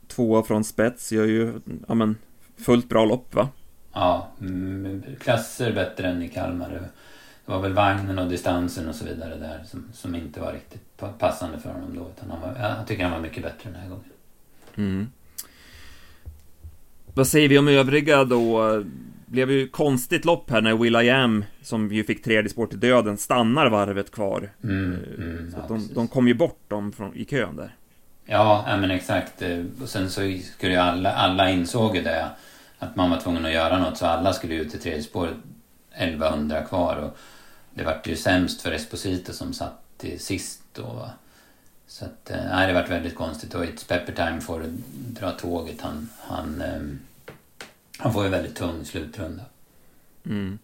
[0.08, 2.16] tvåa från spets, gör ju, ja men,
[2.56, 3.48] fullt bra lopp va?
[3.92, 6.70] Ja, mm, klasser bättre än i Kalmar.
[6.70, 10.96] Det var väl vagnen och distansen och så vidare där som, som inte var riktigt
[10.96, 12.10] pa- passande för honom då.
[12.16, 14.10] Utan han var, jag tycker han var mycket bättre den här gången.
[14.76, 15.06] Mm.
[17.16, 18.84] Vad säger vi om övriga då?
[19.26, 23.70] Blev ju konstigt lopp här när Will.i.am, som ju fick tredje spår till döden, stannar
[23.70, 24.52] varvet kvar.
[24.64, 27.74] Mm, Eh, mm, så ja, de, de kom ju bort dem från, i kön där.
[28.26, 29.42] Ja, men exakt.
[29.42, 30.20] Eh, Och sen så
[30.54, 32.26] skulle ju alla, alla insåg ju det.
[32.78, 33.96] Att man var tvungen att göra något.
[33.98, 35.34] Så alla skulle ut till tredje spåret.
[35.96, 36.96] 1100 kvar.
[36.96, 37.16] Och
[37.74, 41.10] det vart ju sämst för Esposito som satt till sist då.
[41.86, 43.54] Så att, eh, nej, det vart väldigt konstigt.
[43.54, 45.80] Och It's Peppertime får dra tåget.
[45.80, 46.98] Han, han, ehm,
[47.98, 49.42] han får ju väldigt tung slutrunda.
[50.26, 50.58] Mm.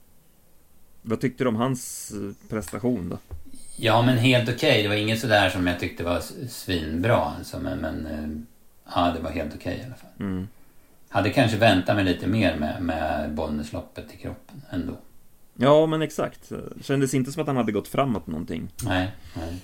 [1.03, 3.19] Vad tyckte du om hans eh, prestation då?
[3.77, 4.83] Ja, men helt okej.
[4.83, 7.35] Det var inget sådär som jag tyckte var svinbra.
[7.39, 8.29] Alltså, men, men eh,
[8.95, 10.11] ja, det var helt okej i alla fall.
[10.21, 10.49] Mm.
[11.09, 14.97] Hade kanske väntat mig lite mer med, med Bollnäsloppet i kroppen ändå.
[15.55, 16.53] Ja, men exakt.
[16.81, 18.69] Kändes inte som att han hade gått framåt någonting.
[18.85, 19.61] Nej, nej.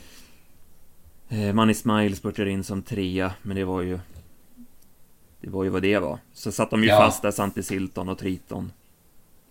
[1.29, 3.99] Eh, Man Ismail spurtade in som trea, men det var ju...
[5.41, 6.19] Det var ju vad det var.
[6.33, 6.97] Så satt de ju Ja.
[6.99, 8.73] fast där, Santi Silton och Triton.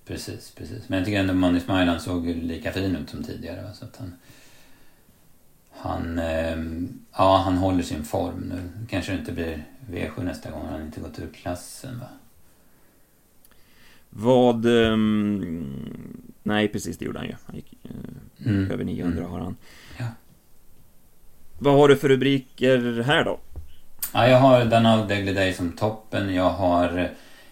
[0.05, 0.89] Precis, precis.
[0.89, 3.73] Men jag tycker ändå Money Smile han såg ju lika fin ut som tidigare.
[3.73, 4.13] Så att han...
[5.71, 6.19] Han...
[6.19, 8.85] ehm, ja, han håller sin form nu.
[8.89, 10.61] Kanske det inte blir V7 nästa gång.
[10.65, 12.07] Han har inte gått ur klassen va?
[14.09, 14.65] Vad...
[14.65, 17.35] ehm, nej, precis det gjorde han ju.
[17.45, 17.91] Han gick eh,
[18.45, 18.71] Mm.
[18.71, 19.31] över 900 Mm.
[19.31, 19.55] har han.
[21.60, 23.39] Vad har du för rubriker här då?
[24.13, 26.36] Ja, jag har Danal Degly Day som toppen.
[26.36, 27.10] Jag har...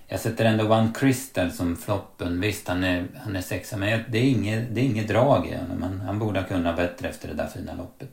[0.07, 2.41] Jag sätter ändå One Crystal som floppen.
[2.41, 5.55] Visst, han är, han är sexa, men det är inget, det är inget drag i
[5.55, 5.81] honom.
[5.81, 8.09] Han, han borde ha kunnat bättre efter det där fina loppet.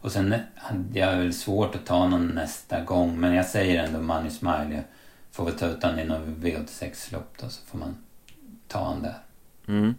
[0.00, 4.00] Och sen hade jag väl svårt att ta någon nästa gång, men jag säger ändå
[4.00, 4.68] Money Smile.
[4.70, 4.84] Jag
[5.32, 7.96] får väl ta ut honom i någon V86-lopp då, så får man
[8.68, 9.18] ta han där.
[9.68, 9.94] Mm.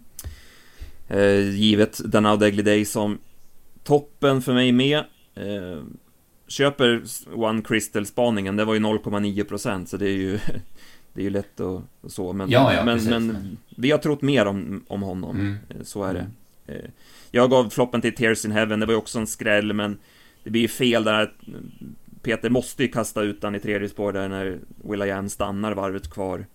[1.08, 3.18] Eh, givet den Ugly Day som
[3.84, 5.04] toppen för mig med.
[5.38, 5.82] Eh,
[6.48, 7.02] köper
[7.34, 10.38] One Crystal-spaningen, det var ju 0,9% så det är ju
[11.12, 13.90] Det är ju lätt att och så, men, Ja, ja, men, precis, men men- vi
[13.90, 15.56] har trott mer om, om honom, Mm.
[15.68, 16.26] Eh, så är det.
[16.74, 16.90] Eh,
[17.30, 19.98] Jag gav floppen till Tears in Heaven, det var ju också en skräll, men
[20.44, 21.32] det blir ju fel där att
[22.22, 26.46] Peter måste ju kasta ut den i tredje spår där när Will.i.am stannar varvet kvar.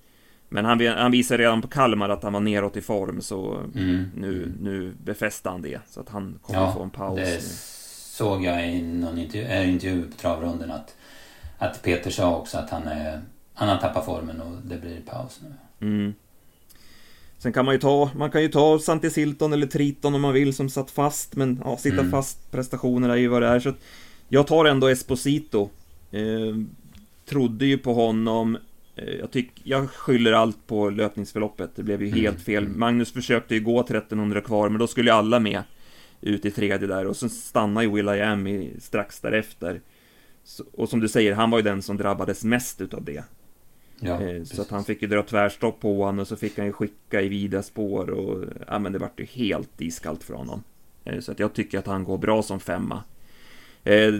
[0.49, 4.03] Men han, han visade redan på Kalmar att han var neråt i form, så Mm.
[4.17, 5.79] nu, nu befäste han det.
[5.89, 7.19] Så att han kommer att få en paus.
[8.13, 10.95] Såg jag i någon intervju, äh, intervju på travronden att,
[11.57, 13.21] att Peter sa också att han, är,
[13.53, 15.87] han har tappat formen och det blir paus nu.
[15.87, 16.13] Mm.
[17.37, 20.33] Sen kan man ju ta, man kan ju ta Santi Silton eller Triton om man
[20.33, 22.11] vill som satt fast, men ja, sitta Mm.
[22.11, 23.59] fast prestationer är ju vad det är.
[23.59, 23.73] Så
[24.29, 25.69] jag tar ändå Esposito.
[26.11, 26.55] Eh,
[27.25, 28.57] trodde ju på honom.
[28.95, 31.69] Eh, jag, tyck, jag skyller allt på löpningsförloppet.
[31.75, 32.19] Det blev ju Mm.
[32.19, 32.67] helt fel.
[32.67, 35.61] Magnus försökte ju gå 1300 kvar, men då skulle ju alla med
[36.23, 39.81] ut i tredje där och så stannar ju Will.i.am strax därefter.
[40.73, 43.23] och som du säger, han var ju den som drabbades mest utav det.
[43.99, 46.65] Ja, eh, så att han fick ju dra tvärstopp på honom och så fick han
[46.65, 50.63] ju skicka i vida spår och ja men det vart ju helt iskallt för honom.
[51.05, 53.03] Eh, så att jag tycker att han går bra som femma.
[53.83, 54.13] Eh,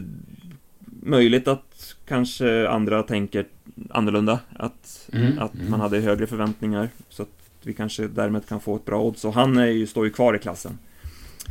[1.01, 3.45] möjligt att kanske andra tänker
[3.89, 5.71] annorlunda, att, mm, att mm.
[5.71, 6.89] man hade högre förväntningar.
[7.09, 9.25] Så att vi kanske därmed kan få ett bra odds.
[9.25, 10.77] Och han är ju, står ju kvar i klassen.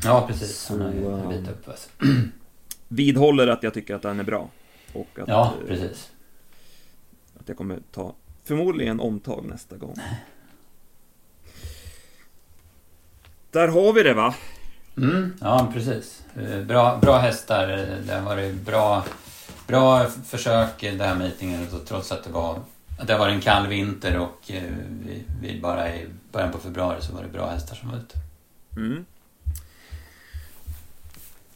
[0.04, 0.58] Ja, precis.
[0.58, 1.68] Så, han är ju en bit upp.
[1.68, 1.88] Alltså.
[2.88, 4.48] Vidhåller att jag tycker att den är bra.
[4.92, 6.10] Och att, ja, precis.
[7.40, 9.96] Att jag kommer ta förmodligen omtag nästa gång.
[13.50, 14.34] Där har vi det va?
[14.96, 16.22] Mm, ja, precis.
[16.36, 17.66] Eh, bra, bra hästar.
[18.06, 19.04] Det har varit bra,
[19.66, 22.60] bra försök det här meetingen trots att det var
[22.98, 24.62] att det var en kall vinter och eh,
[25.06, 28.18] vi, vi, bara i början på februari så var det bra hästar som var ute.
[28.76, 29.04] Mm.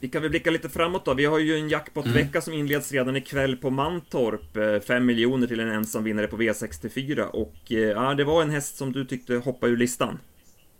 [0.00, 1.14] Vi kan väl blicka lite framåt då.
[1.14, 2.42] Vi har ju en jackpotvecka mm.
[2.42, 4.85] som inleds redan ikväll på Mantorp.
[4.85, 8.76] 5 eh, miljoner till en ensam vinnare på V64 och ja, det var en häst
[8.76, 10.18] som du tyckte hoppade ur listan.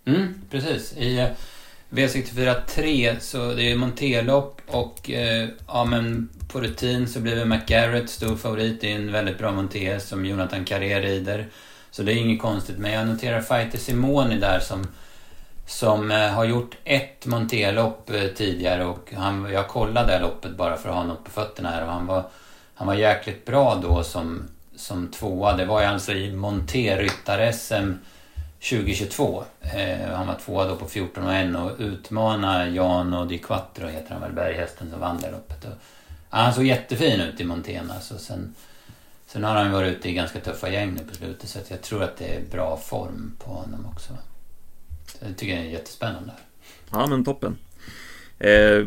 [0.05, 0.96] Mm, precis.
[0.96, 1.29] I
[1.90, 8.11] V64 3 så det är monterlopp och eh, ja men på rutin så blir McGarrett
[8.11, 8.81] stor favorit.
[8.81, 11.46] Det är en väldigt bra monté som Jonathan Carré rider.
[11.90, 12.79] Så det är inget konstigt.
[12.79, 14.87] Men jag noterar Fighter Simoni där som,
[15.66, 20.76] som eh, har gjort ett Montelopp eh, tidigare och han, jag kollade det loppet bara
[20.76, 22.24] för att ha något på fötterna här och han var,
[22.74, 25.57] han var jäkligt bra då som, som tvåa.
[25.57, 27.92] Det var ju alltså i monterryttar-SM
[28.70, 29.44] 2022.
[29.61, 32.81] Eh, han var tvåa då på 14 och 1 och utmanade
[33.18, 35.64] och Di Quattro, heter han väl, berghästen som vann det loppet.
[35.64, 35.72] Och,
[36.31, 37.94] ja, han såg jättefin ut i Montena.
[37.94, 38.18] alltså.
[38.18, 38.55] sen,
[39.26, 42.02] sen har han varit ute i ganska tuffa gäng nu på slutet så jag tror
[42.02, 44.12] att det är bra form på honom också.
[45.20, 46.33] Jag tycker det är jättespännande.
[46.90, 47.57] Ja men toppen.
[48.38, 48.87] Eh,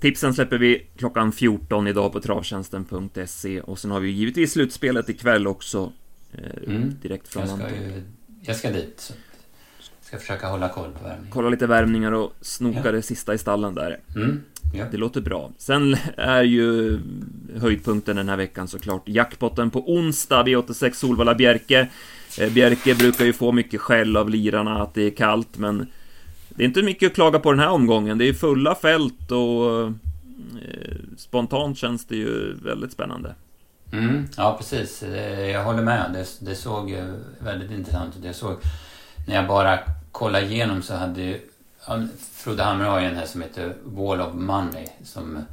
[0.00, 5.46] tipsen släpper vi klockan 14 idag på travtjänsten.se och sen har vi givetvis slutspelet ikväll
[5.46, 5.92] också.
[6.32, 6.94] Eh, mm.
[7.02, 8.02] Direkt från jag ska ju
[8.42, 9.14] jag ska dit.
[10.00, 11.32] Ska försöka hålla koll på värmningen.
[11.32, 12.92] Kolla lite värmningar och snoka ja.
[12.92, 14.00] det sista i stallen där.
[14.16, 14.42] Mm,
[14.74, 14.84] ja.
[14.90, 15.50] Det låter bra.
[15.58, 16.98] Sen är ju
[17.60, 21.88] höjdpunkten den här veckan såklart jackpotten på onsdag V86 Solvalla Bjerke.
[22.38, 25.86] Eh, Bjerke brukar ju få mycket skäll av lirarna att det är kallt, men
[26.48, 28.18] det är inte mycket att klaga på den här omgången.
[28.18, 29.90] Det är fulla fält och eh,
[31.16, 33.34] spontant känns det ju väldigt spännande.
[33.92, 35.04] Mm, ja, precis.
[35.52, 36.10] Jag håller med.
[36.12, 36.96] Det, det såg
[37.38, 38.24] väldigt intressant ut.
[38.24, 38.56] Jag såg,
[39.26, 39.78] när jag bara
[40.12, 41.38] kollade igenom så hade.
[42.32, 44.86] Frode Hamre har ju en här som heter Wall of Money.
[45.04, 45.44] Som,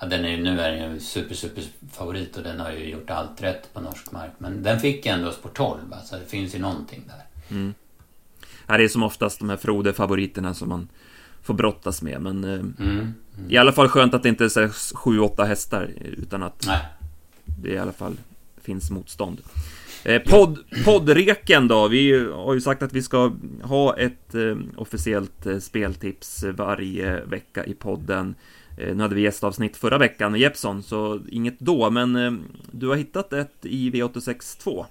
[0.00, 3.10] ja, den är, nu är den ju super, super favorit och den har ju gjort
[3.10, 4.32] allt rätt på norsk mark.
[4.38, 7.56] Men den fick ändå spår 12, så det finns ju någonting där.
[7.56, 7.74] Mm.
[8.66, 10.88] Ja, det är som oftast de här Frode-favoriterna som man
[11.42, 12.20] får brottas med.
[12.20, 13.14] Men eh, mm, mm.
[13.48, 15.90] i alla fall skönt att det inte är 7-8 hästar.
[16.00, 16.80] Utan att Nej
[17.62, 18.16] det i alla fall
[18.62, 19.40] finns motstånd.
[20.04, 23.32] Eh, podd, poddreken då, vi har ju sagt att vi ska
[23.62, 28.34] ha ett eh, officiellt eh, speltips varje vecka i podden.
[28.78, 32.32] Eh, nu hade vi gästavsnitt förra veckan med Jeppson, så inget då, men eh,
[32.70, 34.86] du har hittat ett i V86 2.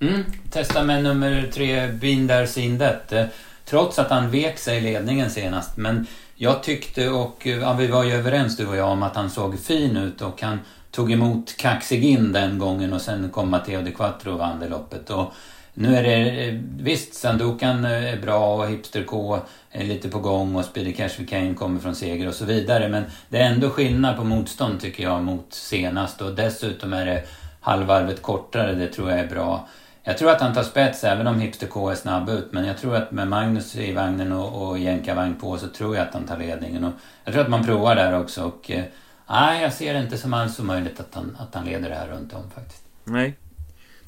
[0.00, 3.12] Mm, testa med nummer tre, Binder Sindet.
[3.12, 3.26] Eh,
[3.64, 7.86] trots att han vek sig i ledningen senast, men jag tyckte och eh, ja, vi
[7.86, 10.58] var ju överens du och jag om att han såg fin ut och han
[10.94, 15.10] tog emot Kaxigin den gången och sen kom Matteo de Quattro och vann det loppet.
[15.10, 15.32] Och
[15.74, 19.38] nu är det, eh, visst Sandokan eh, är bra och Hipster K
[19.70, 22.88] är lite på gång och Speedy Cash Kane kommer från seger och så vidare.
[22.88, 27.22] Men det är ändå skillnad på motstånd tycker jag mot senast och dessutom är det
[27.60, 29.68] halvvarvet kortare, det tror jag är bra.
[30.02, 32.48] Jag tror att han tar spets även om Hipster K är snabb ut.
[32.52, 36.06] Men jag tror att med Magnus i vagnen och, och jänkarvagn på så tror jag
[36.08, 36.84] att han tar ledningen.
[36.84, 36.92] Och
[37.24, 38.44] jag tror att man provar där också.
[38.44, 38.84] Och, eh,
[39.28, 42.08] Nej, jag ser det inte som alls omöjligt att han, att han leder det här
[42.08, 42.82] runt om faktiskt.
[43.04, 43.36] Nej.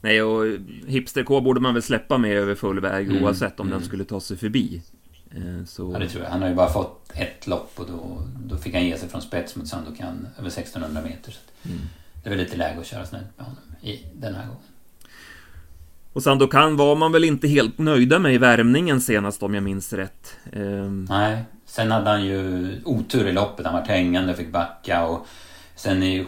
[0.00, 0.44] Nej, och
[0.86, 3.78] Hipster K borde man väl släppa med över full väg mm, oavsett om mm.
[3.78, 4.82] den skulle ta sig förbi.
[5.30, 5.92] Eh, så...
[5.92, 6.30] Ja, det tror jag.
[6.30, 9.22] Han har ju bara fått ett lopp och då, då fick han ge sig från
[9.22, 11.32] spets mot Sandokan över 1600 meter.
[11.32, 11.38] Så
[11.68, 11.78] mm.
[12.22, 14.62] Det är väl lite läge att köra snällt med honom i den här gången.
[16.12, 19.92] Och Sandokan var man väl inte helt nöjda med i värmningen senast om jag minns
[19.92, 20.36] rätt.
[20.52, 21.06] Um...
[21.10, 21.44] Nej,
[21.76, 23.66] sen hade han ju otur i loppet.
[23.66, 25.26] Han var hängande och fick backa och
[25.74, 26.26] sen är,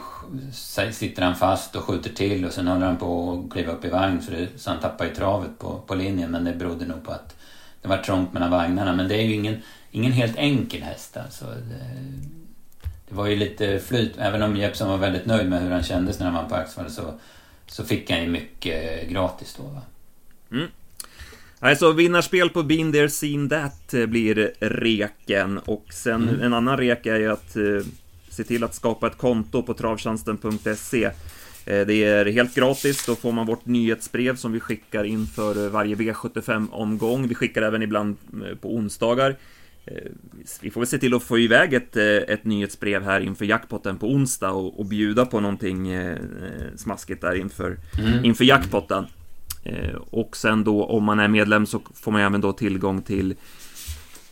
[0.93, 3.89] sitter han fast och skjuter till och sen håller han på att kliva upp i
[3.89, 6.31] vagn så, det, så han tappar ju travet på, på linjen.
[6.31, 7.37] Men det berodde nog på att
[7.83, 8.93] det var trångt mellan vagnarna.
[8.93, 11.45] Men det är ju ingen, ingen helt enkel häst alltså.
[11.45, 11.87] Det,
[13.09, 14.15] det var ju lite flyt.
[14.19, 16.91] Även om Jeppson var väldigt nöjd med hur han kändes när han var på Axevalla
[16.91, 17.15] så
[17.67, 19.83] så fick han ju mycket gratis då va.
[20.53, 20.69] Mm.
[21.61, 26.41] Alltså vinnarspel på Been There Seen That blir reken och sen mm.
[26.41, 27.63] en annan rek är ju att eh,
[28.29, 31.05] se till att skapa ett konto på travtjänsten.se.
[31.05, 31.13] Eh,
[31.65, 37.29] det är helt gratis, då får man vårt nyhetsbrev som vi skickar inför varje V75-omgång.
[37.29, 39.37] Vi skickar även ibland eh, på onsdagar.
[40.61, 44.07] Vi får väl se till att få iväg ett, ett nyhetsbrev här inför jackpotten på
[44.07, 45.93] onsdag och, och bjuda på någonting
[46.77, 48.25] smaskigt där inför, mm.
[48.25, 49.07] inför jackpotten.
[49.63, 53.35] Eh, och sen då om man är medlem så får man även då tillgång till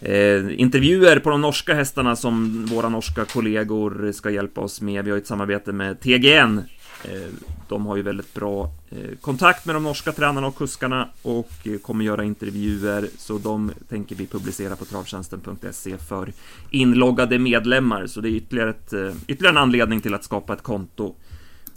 [0.00, 5.04] Eh, intervjuer på de norska hästarna som våra norska kollegor ska hjälpa oss med.
[5.04, 6.58] Vi har ett samarbete med TGN.
[7.04, 7.32] Eh,
[7.68, 11.78] de har ju väldigt bra eh, kontakt med de norska tränarna och kuskarna och eh,
[11.78, 16.32] kommer göra intervjuer, så de tänker vi publicera på travtjänsten.se för
[16.70, 18.06] inloggade medlemmar.
[18.06, 21.14] Så det är ytterligare, ett, eh, ytterligare en anledning till att skapa ett konto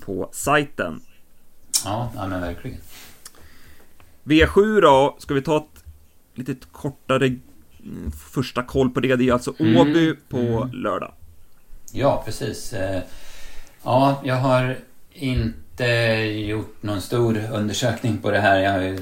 [0.05, 1.01] på sajten.
[1.85, 2.79] Ja, ja men verkligen.
[4.29, 5.83] V7 då, ska vi ta ett
[6.35, 7.35] lite kortare
[8.31, 9.15] första koll på det.
[9.15, 9.77] Det är alltså mm.
[9.77, 10.17] Åby mm.
[10.29, 10.71] på mm.
[10.71, 11.13] lördag.
[11.91, 12.73] Ja, precis.
[12.73, 13.01] Eh,
[13.83, 14.77] ja, jag har
[15.13, 15.85] inte
[16.47, 18.59] gjort någon stor undersökning på det här.
[18.59, 18.99] Jag har, ju,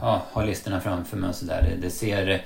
[0.00, 1.68] ja, har listorna framför mig och sådär.
[1.70, 2.44] Det, det, ser,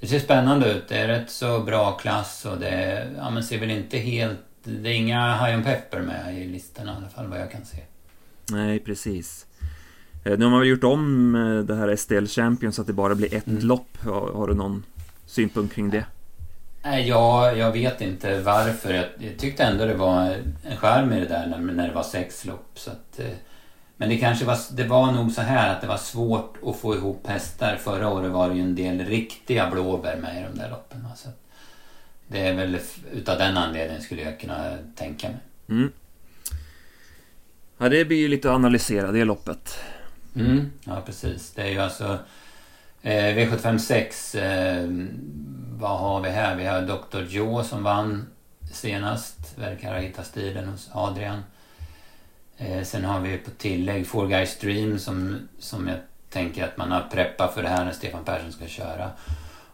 [0.00, 0.88] det ser spännande ut.
[0.88, 4.38] Det är rätt så bra klass och det ja, men ser väl inte helt...
[4.64, 7.64] Det är inga High on Pepper med i listorna i alla fall vad jag kan
[7.64, 7.78] se.
[8.50, 9.46] Nej, precis.
[10.24, 12.92] Eh, nu har man väl gjort om eh, det här STL Champions så att det
[12.92, 13.66] bara blir ett mm.
[13.66, 13.98] lopp.
[14.04, 14.84] Har, har, du någon
[15.26, 16.04] synpunkt kring det?
[16.82, 18.94] Ja, jag vet inte varför.
[18.94, 22.02] Jag, jag tyckte ändå det var en skärm i det där när, när det var
[22.02, 22.70] sex lopp.
[22.74, 23.26] Så att, eh,
[23.96, 26.94] men det kanske var, det var nog så här att det var svårt att få
[26.94, 27.76] ihop hästar.
[27.76, 31.06] Förra året var det ju en del riktiga blåbär med i de där loppen.
[31.16, 31.28] Så
[32.28, 32.78] det är väl
[33.12, 35.38] utav den anledningen skulle jag kunna tänka mig.
[35.68, 35.92] Mm.
[37.78, 39.78] Ja, det blir ju lite att analysera det loppet.
[40.34, 41.52] Mm, ja, precis.
[41.54, 42.18] Det är ju alltså
[43.02, 44.38] eh, V756.
[44.38, 44.88] Eh,
[45.78, 46.56] vad har vi här?
[46.56, 47.22] Vi har Dr.
[47.28, 48.26] Joe som vann
[48.72, 49.58] senast.
[49.58, 51.42] Verkar ha hittat stilen hos Adrian.
[52.56, 55.98] Eh, sen har vi på tillägg Four Guys Dream som, som jag
[56.30, 59.10] tänker att man har preppat för det här när Stefan Persson ska köra.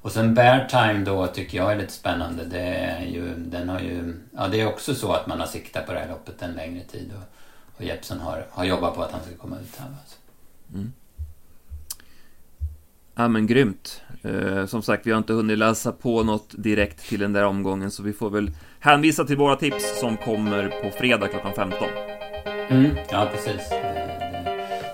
[0.00, 2.44] Och sen Bear Time då tycker jag är lite spännande.
[2.44, 5.86] Det är ju, den har ju, ja det är också så att man har siktat
[5.86, 7.12] på det här loppet en längre tid.
[7.16, 7.34] Och,
[7.76, 9.86] och Jeppson har, har jobbat på att han ska komma ut här.
[9.86, 10.16] Alltså.
[10.74, 10.92] Mm.
[13.14, 14.02] Ja men grymt.
[14.22, 17.90] Eh, som sagt, vi har inte hunnit läsa på något direkt till den där omgången,
[17.90, 18.50] så vi får väl
[18.80, 21.88] hänvisa till våra tips som kommer på fredag klockan 15.
[22.68, 23.70] Mm, ja, precis.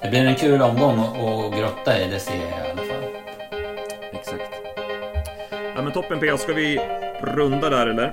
[0.02, 3.04] Det, blir en kul omgång att grotta i, det ser jag i alla fall.
[4.12, 4.50] Exakt.
[5.76, 6.80] Ja men toppen PA, ska vi
[7.22, 8.12] runda där eller?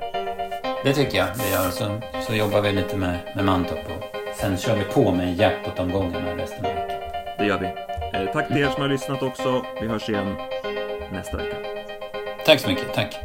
[0.83, 4.57] Det tycker jag vi gör, så, så jobbar vi lite med, med Mantorp och sen
[4.57, 7.00] kör vi på med jackpot-omgången resten av veckan.
[7.41, 7.65] Det gör vi.
[8.19, 9.65] Eh, tack till er som har lyssnat också.
[9.81, 10.35] Vi hörs igen
[11.11, 11.55] nästa vecka.
[12.45, 12.93] Tack så mycket.
[12.93, 13.15] Tack.